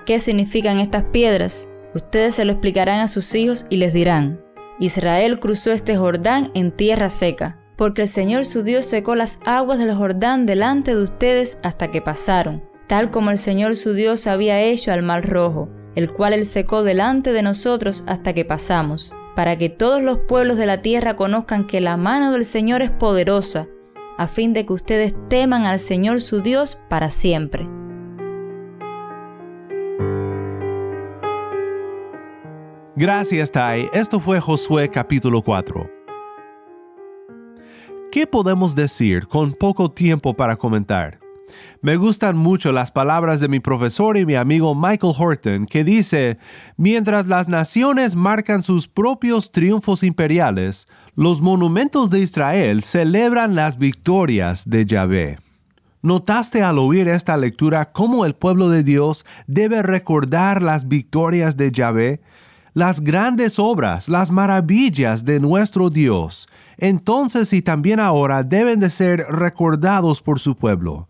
¿qué 0.05 0.19
significan 0.19 0.81
estas 0.81 1.03
piedras? 1.03 1.69
Ustedes 1.95 2.35
se 2.35 2.43
lo 2.43 2.51
explicarán 2.51 2.99
a 2.99 3.07
sus 3.07 3.33
hijos 3.33 3.65
y 3.69 3.77
les 3.77 3.93
dirán, 3.93 4.43
Israel 4.77 5.39
cruzó 5.39 5.71
este 5.71 5.95
Jordán 5.95 6.51
en 6.53 6.73
tierra 6.73 7.07
seca, 7.07 7.61
porque 7.77 8.01
el 8.01 8.09
Señor 8.09 8.43
su 8.43 8.63
Dios 8.63 8.83
secó 8.83 9.15
las 9.15 9.39
aguas 9.45 9.79
del 9.79 9.95
Jordán 9.95 10.45
delante 10.45 10.93
de 10.93 11.01
ustedes 11.01 11.57
hasta 11.63 11.89
que 11.89 12.01
pasaron, 12.01 12.61
tal 12.87 13.09
como 13.09 13.31
el 13.31 13.37
Señor 13.37 13.77
su 13.77 13.93
Dios 13.93 14.27
había 14.27 14.59
hecho 14.59 14.91
al 14.91 15.01
mar 15.01 15.25
rojo, 15.25 15.69
el 15.95 16.11
cual 16.11 16.33
él 16.33 16.45
secó 16.45 16.83
delante 16.83 17.31
de 17.31 17.41
nosotros 17.41 18.03
hasta 18.05 18.33
que 18.33 18.43
pasamos, 18.43 19.15
para 19.37 19.57
que 19.57 19.69
todos 19.69 20.01
los 20.01 20.17
pueblos 20.27 20.57
de 20.57 20.65
la 20.65 20.81
tierra 20.81 21.15
conozcan 21.15 21.67
que 21.67 21.79
la 21.79 21.95
mano 21.95 22.33
del 22.33 22.43
Señor 22.43 22.81
es 22.81 22.91
poderosa, 22.91 23.69
a 24.23 24.27
fin 24.27 24.53
de 24.53 24.65
que 24.65 24.73
ustedes 24.73 25.13
teman 25.29 25.65
al 25.65 25.79
Señor 25.79 26.21
su 26.21 26.41
Dios 26.41 26.79
para 26.89 27.09
siempre. 27.09 27.67
Gracias, 32.95 33.51
Tai. 33.51 33.89
Esto 33.91 34.19
fue 34.19 34.39
Josué 34.39 34.89
capítulo 34.89 35.41
4. 35.41 35.89
¿Qué 38.11 38.25
podemos 38.27 38.75
decir 38.75 39.27
con 39.27 39.51
poco 39.53 39.89
tiempo 39.89 40.33
para 40.35 40.55
comentar? 40.55 41.19
Me 41.81 41.97
gustan 41.97 42.37
mucho 42.37 42.71
las 42.71 42.91
palabras 42.91 43.39
de 43.39 43.49
mi 43.49 43.59
profesor 43.59 44.17
y 44.17 44.25
mi 44.25 44.35
amigo 44.35 44.73
Michael 44.73 45.13
Horton, 45.17 45.65
que 45.65 45.83
dice, 45.83 46.37
mientras 46.77 47.27
las 47.27 47.49
naciones 47.49 48.15
marcan 48.15 48.61
sus 48.61 48.87
propios 48.87 49.51
triunfos 49.51 50.03
imperiales, 50.03 50.87
los 51.15 51.41
monumentos 51.41 52.09
de 52.09 52.21
Israel 52.21 52.81
celebran 52.81 53.53
las 53.53 53.77
victorias 53.77 54.67
de 54.67 54.85
Yahvé. 54.85 55.37
¿Notaste 56.01 56.63
al 56.63 56.79
oír 56.79 57.07
esta 57.07 57.37
lectura 57.37 57.91
cómo 57.91 58.25
el 58.25 58.33
pueblo 58.33 58.69
de 58.69 58.83
Dios 58.83 59.25
debe 59.45 59.83
recordar 59.83 60.61
las 60.61 60.87
victorias 60.87 61.55
de 61.55 61.71
Yahvé? 61.71 62.21
las 62.75 63.01
grandes 63.01 63.59
obras, 63.59 64.09
las 64.09 64.31
maravillas 64.31 65.25
de 65.25 65.39
nuestro 65.39 65.91
Dios, 65.91 66.47
entonces 66.77 67.53
y 67.53 67.61
también 67.61 67.99
ahora 67.99 68.41
deben 68.41 68.79
de 68.79 68.89
ser 68.89 69.19
recordados 69.29 70.23
por 70.23 70.39
su 70.39 70.55
pueblo. 70.57 71.07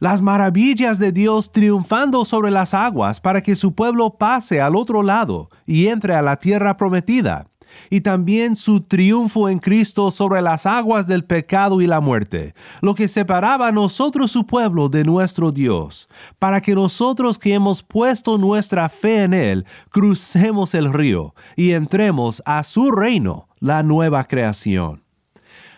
Las 0.00 0.20
maravillas 0.20 0.98
de 0.98 1.12
Dios 1.12 1.52
triunfando 1.52 2.24
sobre 2.24 2.50
las 2.50 2.74
aguas 2.74 3.20
para 3.20 3.40
que 3.40 3.54
su 3.54 3.72
pueblo 3.72 4.16
pase 4.18 4.60
al 4.60 4.74
otro 4.74 5.04
lado 5.04 5.48
y 5.64 5.86
entre 5.86 6.12
a 6.14 6.22
la 6.22 6.36
tierra 6.38 6.76
prometida 6.76 7.46
y 7.90 8.00
también 8.00 8.56
su 8.56 8.80
triunfo 8.80 9.48
en 9.48 9.58
Cristo 9.58 10.10
sobre 10.10 10.42
las 10.42 10.66
aguas 10.66 11.06
del 11.06 11.24
pecado 11.24 11.80
y 11.80 11.86
la 11.86 12.00
muerte, 12.00 12.54
lo 12.80 12.94
que 12.94 13.08
separaba 13.08 13.68
a 13.68 13.72
nosotros 13.72 14.30
su 14.30 14.46
pueblo 14.46 14.88
de 14.88 15.04
nuestro 15.04 15.52
Dios, 15.52 16.08
para 16.38 16.60
que 16.60 16.74
nosotros 16.74 17.38
que 17.38 17.54
hemos 17.54 17.82
puesto 17.82 18.38
nuestra 18.38 18.88
fe 18.88 19.24
en 19.24 19.34
Él, 19.34 19.66
crucemos 19.90 20.74
el 20.74 20.92
río 20.92 21.34
y 21.56 21.72
entremos 21.72 22.42
a 22.44 22.62
su 22.62 22.90
reino, 22.90 23.48
la 23.60 23.82
nueva 23.82 24.24
creación 24.24 25.06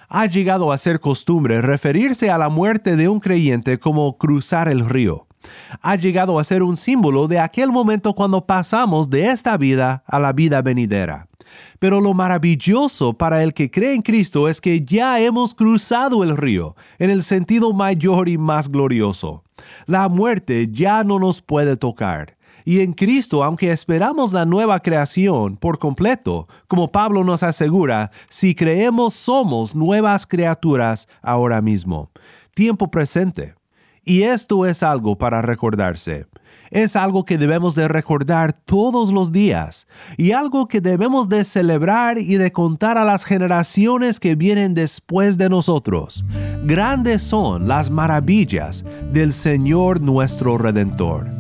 ha 0.09 0.27
llegado 0.27 0.73
a 0.73 0.79
ser 0.79 1.01
costumbre 1.01 1.61
referirse 1.61 2.31
a 2.31 2.39
la 2.39 2.49
muerte 2.49 2.97
de 2.97 3.09
un 3.09 3.21
creyente 3.21 3.79
como 3.79 4.17
cruzar 4.17 4.69
el 4.69 4.89
río. 4.89 5.27
Ha 5.83 5.97
llegado 5.97 6.39
a 6.39 6.45
ser 6.45 6.63
un 6.63 6.77
símbolo 6.77 7.29
de 7.29 7.39
aquel 7.39 7.71
momento 7.71 8.15
cuando 8.15 8.45
pasamos 8.45 9.09
de 9.11 9.31
esta 9.31 9.57
vida 9.57 10.03
a 10.07 10.19
la 10.19 10.33
vida 10.33 10.63
venidera. 10.63 11.29
Pero 11.79 12.01
lo 12.01 12.15
maravilloso 12.15 13.15
para 13.15 13.43
el 13.43 13.55
que 13.55 13.71
cree 13.71 13.95
en 13.95 14.03
Cristo 14.03 14.49
es 14.49 14.61
que 14.61 14.83
ya 14.83 15.21
hemos 15.21 15.55
cruzado 15.55 16.23
el 16.25 16.37
río 16.37 16.77
en 16.99 17.11
el 17.11 17.23
sentido 17.23 17.73
mayor 17.73 18.29
y 18.29 18.39
más 18.39 18.69
glorioso. 18.69 19.45
La 19.87 20.09
muerte 20.09 20.69
ya 20.71 21.05
no 21.05 21.19
nos 21.19 21.43
puede 21.43 21.77
tocar. 21.77 22.37
Y 22.65 22.81
en 22.81 22.93
Cristo, 22.93 23.45
aunque 23.45 23.71
esperamos 23.71 24.33
la 24.33 24.45
nueva 24.45 24.81
creación 24.81 25.57
por 25.57 25.79
completo, 25.79 26.49
como 26.67 26.93
Pablo 26.93 27.25
nos 27.25 27.43
asegura, 27.43 28.11
si 28.29 28.55
creemos 28.55 29.15
somos 29.15 29.75
nuevas 29.75 30.27
criaturas 30.27 31.09
ahora 31.23 31.63
mismo. 31.63 32.11
Tiempo 32.55 32.91
presente. 32.91 33.55
Y 34.05 34.23
esto 34.23 34.67
es 34.67 34.83
algo 34.83 35.17
para 35.17 35.41
recordarse 35.41 36.27
es 36.71 36.97
algo 36.97 37.25
que 37.25 37.39
debemos 37.39 37.75
de 37.75 37.89
recordar 37.89 38.53
todos 38.53 39.13
los 39.13 39.33
días 39.33 39.87
y 40.17 40.33
algo 40.33 40.69
que 40.69 40.81
debemos 40.81 41.29
de 41.29 41.45
celebrar 41.45 42.19
y 42.19 42.37
de 42.37 42.53
contar 42.53 42.99
a 42.99 43.05
las 43.05 43.25
generaciones 43.25 44.21
que 44.21 44.35
vienen 44.35 44.75
después 44.75 45.39
de 45.39 45.49
nosotros. 45.49 46.25
Grandes 46.65 47.23
son 47.23 47.69
las 47.69 47.91
maravillas 47.91 48.85
del 49.13 49.33
Señor 49.33 50.01
nuestro 50.01 50.59
Redentor. 50.59 51.39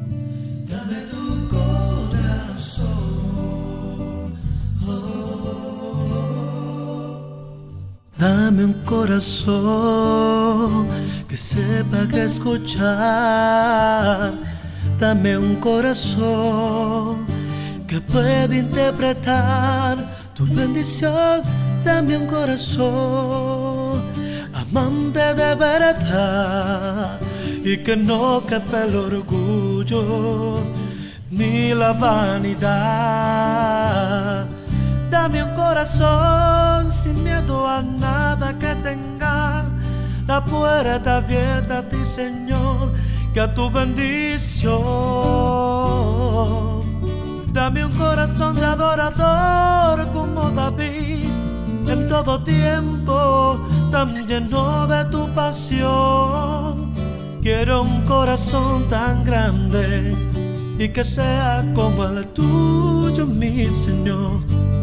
Dame 8.18 8.64
un 8.64 8.73
corazón 8.85 10.09
que 11.29 11.37
sepa 11.37 12.09
que 12.09 12.25
escuchar 12.25 12.88
Dame 14.98 15.38
un 15.38 15.54
corazón 15.61 17.24
que 17.87 18.00
pueda 18.00 18.52
interpretar 18.52 19.96
tu 20.34 20.44
bendición. 20.46 21.40
Dame 21.84 22.16
un 22.16 22.26
corazón 22.26 24.02
amante 24.52 25.20
de 25.34 25.54
verdad 25.54 27.20
y 27.64 27.76
que 27.84 27.96
no 27.96 28.44
quepa 28.44 28.87
el 28.87 28.96
orgullo 28.96 30.64
ni 31.30 31.72
la 31.74 31.92
vanidad. 31.92 32.66
Dame 35.12 35.44
un 35.44 35.54
corazón 35.54 36.92
sin 36.92 37.22
miedo 37.22 37.68
a 37.68 37.82
nada 37.82 38.52
que 38.58 38.74
tenga 38.82 39.64
la 40.26 40.44
puerta 40.44 41.18
abierta 41.18 41.78
a 41.78 41.88
ti, 41.88 42.04
Señor 42.04 42.90
a 43.38 43.53
tu 43.53 43.70
bendición. 43.70 44.72
Dame 47.53 47.85
un 47.85 47.92
corazón 47.92 48.57
de 48.57 48.64
adorador 48.64 50.07
como 50.12 50.51
David, 50.51 51.24
en 51.87 52.09
todo 52.09 52.42
tiempo 52.42 53.59
tan 53.90 54.27
lleno 54.27 54.87
de 54.87 55.05
tu 55.07 55.29
pasión. 55.35 56.92
Quiero 57.40 57.83
un 57.83 58.03
corazón 58.07 58.88
tan 58.88 59.24
grande 59.24 60.16
y 60.79 60.88
que 60.88 61.05
sea 61.05 61.64
como 61.74 62.05
el 62.05 62.27
tuyo, 62.29 63.27
mi 63.27 63.66
Señor. 63.66 64.40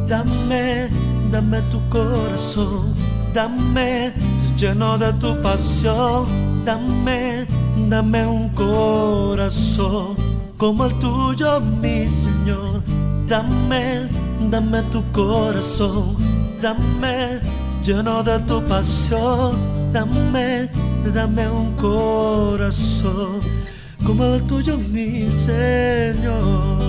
Dame, 0.07 0.89
dame 1.29 1.61
tu 1.71 1.81
corazón, 1.89 2.93
dame 3.33 4.13
lleno 4.57 4.97
de 4.97 5.11
tu 5.13 5.41
pasión, 5.41 6.25
dame 6.63 7.64
Dame 7.75 8.25
un 8.25 8.49
corazón 8.49 10.15
como 10.57 10.85
el 10.85 10.93
tuyo, 10.99 11.59
mi 11.59 12.09
Señor. 12.09 12.81
Dame, 13.27 14.07
dame 14.49 14.81
tu 14.91 15.03
corazón. 15.11 16.15
Dame 16.61 17.41
lleno 17.83 18.23
de 18.23 18.39
tu 18.39 18.61
pasión. 18.63 19.55
Dame, 19.91 20.69
dame 21.13 21.49
un 21.49 21.73
corazón 21.75 23.41
como 24.05 24.23
el 24.25 24.41
tuyo, 24.43 24.77
mi 24.77 25.29
Señor. 25.29 26.79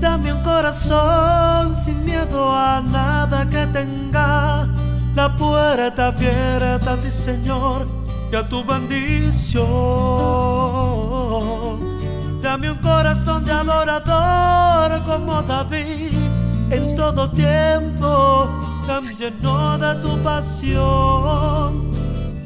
Dame 0.00 0.32
un 0.32 0.42
corazón 0.42 1.74
sin 1.74 2.04
miedo 2.04 2.54
a 2.54 2.80
nada 2.80 3.44
que 3.48 3.66
tenga 3.66 4.69
la 5.20 5.28
puerta 5.36 6.06
abierta 6.06 6.94
a 6.94 6.96
ti, 6.96 7.10
Señor, 7.10 7.86
que 8.30 8.38
a 8.38 8.46
tu 8.46 8.64
bendición. 8.64 9.60
Dame 12.40 12.70
un 12.70 12.78
corazón 12.78 13.44
de 13.44 13.52
adorador 13.52 15.04
como 15.04 15.42
David 15.42 16.16
en 16.70 16.96
todo 16.96 17.30
tiempo, 17.32 18.48
tan 18.86 19.14
lleno 19.18 19.76
de 19.76 19.94
tu 19.96 20.16
pasión. 20.22 21.90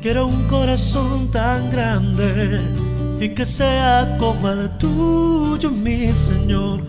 Quiero 0.03 0.27
un 0.27 0.49
corazón 0.49 1.31
tan 1.31 1.71
grande 1.71 2.61
y 3.21 3.29
que 3.37 3.45
sea 3.45 4.17
como 4.19 4.49
el 4.49 4.69
tuyo, 4.79 5.71
mi 5.71 6.13
Señor. 6.13 6.81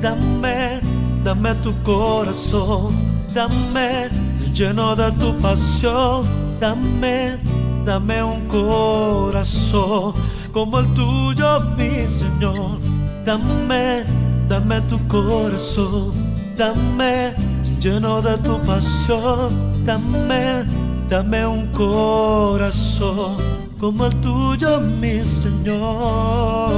Dame, 0.00 0.78
dame 1.24 1.52
tu 1.64 1.72
corazón, 1.82 2.94
dame 3.34 4.08
lleno 4.52 4.94
de 4.94 5.10
tu 5.12 5.36
pasión, 5.38 6.26
dame, 6.60 7.38
dame 7.84 8.22
un 8.22 8.46
corazón 8.46 10.12
como 10.52 10.78
el 10.78 10.86
tuyo, 10.94 11.60
mi 11.76 12.06
Señor. 12.06 12.78
Dame, 13.24 14.04
dame 14.48 14.80
tu 14.82 14.98
corazón, 15.06 16.12
dame 16.56 17.32
lleno 17.80 18.20
de 18.20 18.36
tu 18.38 18.58
pasión, 18.60 19.84
dame, 19.84 20.64
dame 21.08 21.46
un 21.46 21.66
corazón 21.68 23.36
como 23.78 24.06
el 24.06 24.14
tuyo, 24.20 24.80
mi 24.80 25.22
Señor. 25.22 26.72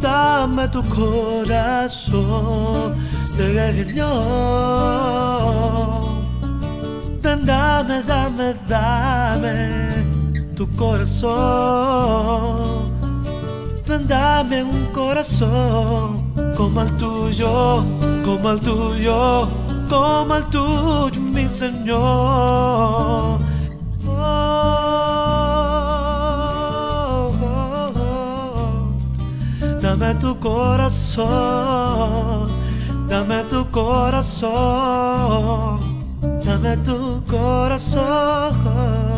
Dame 0.00 0.68
tu 0.68 0.82
corazón, 0.88 2.24
Señor. 3.36 4.10
Dame, 7.22 8.02
dame, 8.02 8.54
dame 8.68 10.04
tu 10.56 10.68
corazón. 10.76 11.40
Dame 14.06 14.62
un 14.62 14.86
corazón 14.92 16.32
como 16.56 16.82
el 16.82 16.96
tuyo, 16.96 17.84
como 18.24 18.50
el 18.50 18.60
tuyo, 18.60 19.48
como 19.88 20.36
el 20.36 20.44
tuyo, 20.44 21.20
mi 21.20 21.48
Señor. 21.48 23.38
Dame 29.82 30.14
tu 30.14 30.38
corazón, 30.38 31.28
dame 33.10 33.42
tu 33.50 33.68
corazón, 33.70 34.50
dame 36.44 36.76
tu 36.78 37.20
corazón. 37.28 39.09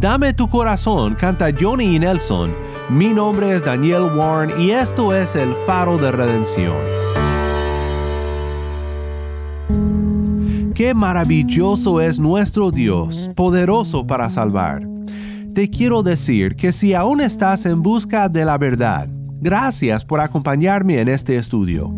Dame 0.00 0.32
tu 0.32 0.48
corazón, 0.48 1.14
canta 1.14 1.50
Johnny 1.52 1.96
y 1.96 1.98
Nelson. 1.98 2.54
Mi 2.88 3.12
nombre 3.12 3.54
es 3.54 3.62
Daniel 3.62 4.04
Warren 4.16 4.58
y 4.58 4.70
esto 4.70 5.14
es 5.14 5.36
el 5.36 5.52
faro 5.66 5.98
de 5.98 6.10
redención. 6.10 6.74
Qué 10.74 10.94
maravilloso 10.94 12.00
es 12.00 12.18
nuestro 12.18 12.70
Dios, 12.70 13.28
poderoso 13.36 14.06
para 14.06 14.30
salvar. 14.30 14.88
Te 15.52 15.68
quiero 15.68 16.02
decir 16.02 16.56
que 16.56 16.72
si 16.72 16.94
aún 16.94 17.20
estás 17.20 17.66
en 17.66 17.82
busca 17.82 18.30
de 18.30 18.46
la 18.46 18.56
verdad, 18.56 19.06
gracias 19.42 20.02
por 20.02 20.20
acompañarme 20.20 20.98
en 21.00 21.08
este 21.08 21.36
estudio 21.36 21.92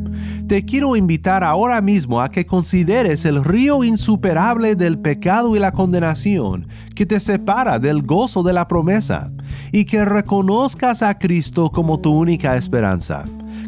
te 0.49 0.65
quiero 0.65 0.97
invitar 0.97 1.45
ahora 1.45 1.81
mismo 1.81 2.21
a 2.21 2.31
que 2.31 2.47
consideres 2.47 3.25
el 3.25 3.45
río 3.45 3.85
insuperable 3.85 4.75
del 4.75 4.99
pecado 4.99 5.57
y 5.57 5.59
la 5.59 5.73
condenación 5.73 6.67
que 6.95 7.07
te 7.07 7.21
separa 7.21 7.79
del 7.79 8.03
gozo 8.03 8.43
de 8.43 8.53
la 8.53 8.69
promesa 8.69 9.33
y 9.71 9.85
que 9.85 10.05
reconozcas 10.05 11.03
a 11.03 11.19
Cristo 11.19 11.71
como 11.71 12.01
tu 12.01 12.13
única 12.13 12.57
esperanza. 12.57 13.25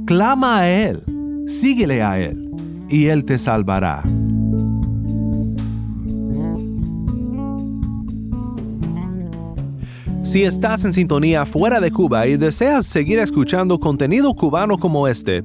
Clama 0.06 0.58
a 0.58 0.70
Él, 0.70 1.02
síguele 1.46 2.02
a 2.02 2.18
Él 2.18 2.50
y 2.88 3.06
Él 3.06 3.24
te 3.24 3.38
salvará. 3.38 4.02
Si 10.24 10.42
estás 10.42 10.86
en 10.86 10.94
sintonía 10.94 11.44
fuera 11.44 11.80
de 11.80 11.90
Cuba 11.90 12.26
y 12.26 12.38
deseas 12.38 12.86
seguir 12.86 13.18
escuchando 13.18 13.78
contenido 13.78 14.34
cubano 14.34 14.78
como 14.78 15.06
este, 15.06 15.44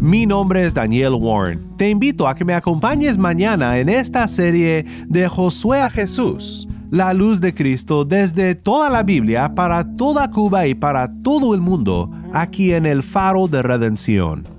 Mi 0.00 0.26
nombre 0.26 0.64
es 0.64 0.74
Daniel 0.74 1.14
Warren. 1.14 1.76
Te 1.78 1.88
invito 1.88 2.28
a 2.28 2.34
que 2.34 2.44
me 2.44 2.54
acompañes 2.54 3.16
mañana 3.16 3.78
en 3.78 3.88
esta 3.88 4.28
serie 4.28 4.84
de 5.06 5.26
Josué 5.26 5.80
a 5.80 5.90
Jesús, 5.90 6.68
la 6.90 7.14
luz 7.14 7.40
de 7.40 7.54
Cristo 7.54 8.04
desde 8.04 8.54
toda 8.54 8.90
la 8.90 9.02
Biblia 9.02 9.54
para 9.54 9.96
toda 9.96 10.30
Cuba 10.30 10.66
y 10.66 10.74
para 10.74 11.12
todo 11.22 11.54
el 11.54 11.60
mundo, 11.60 12.10
aquí 12.32 12.72
en 12.72 12.84
el 12.84 13.02
Faro 13.02 13.48
de 13.48 13.62
Redención. 13.62 14.55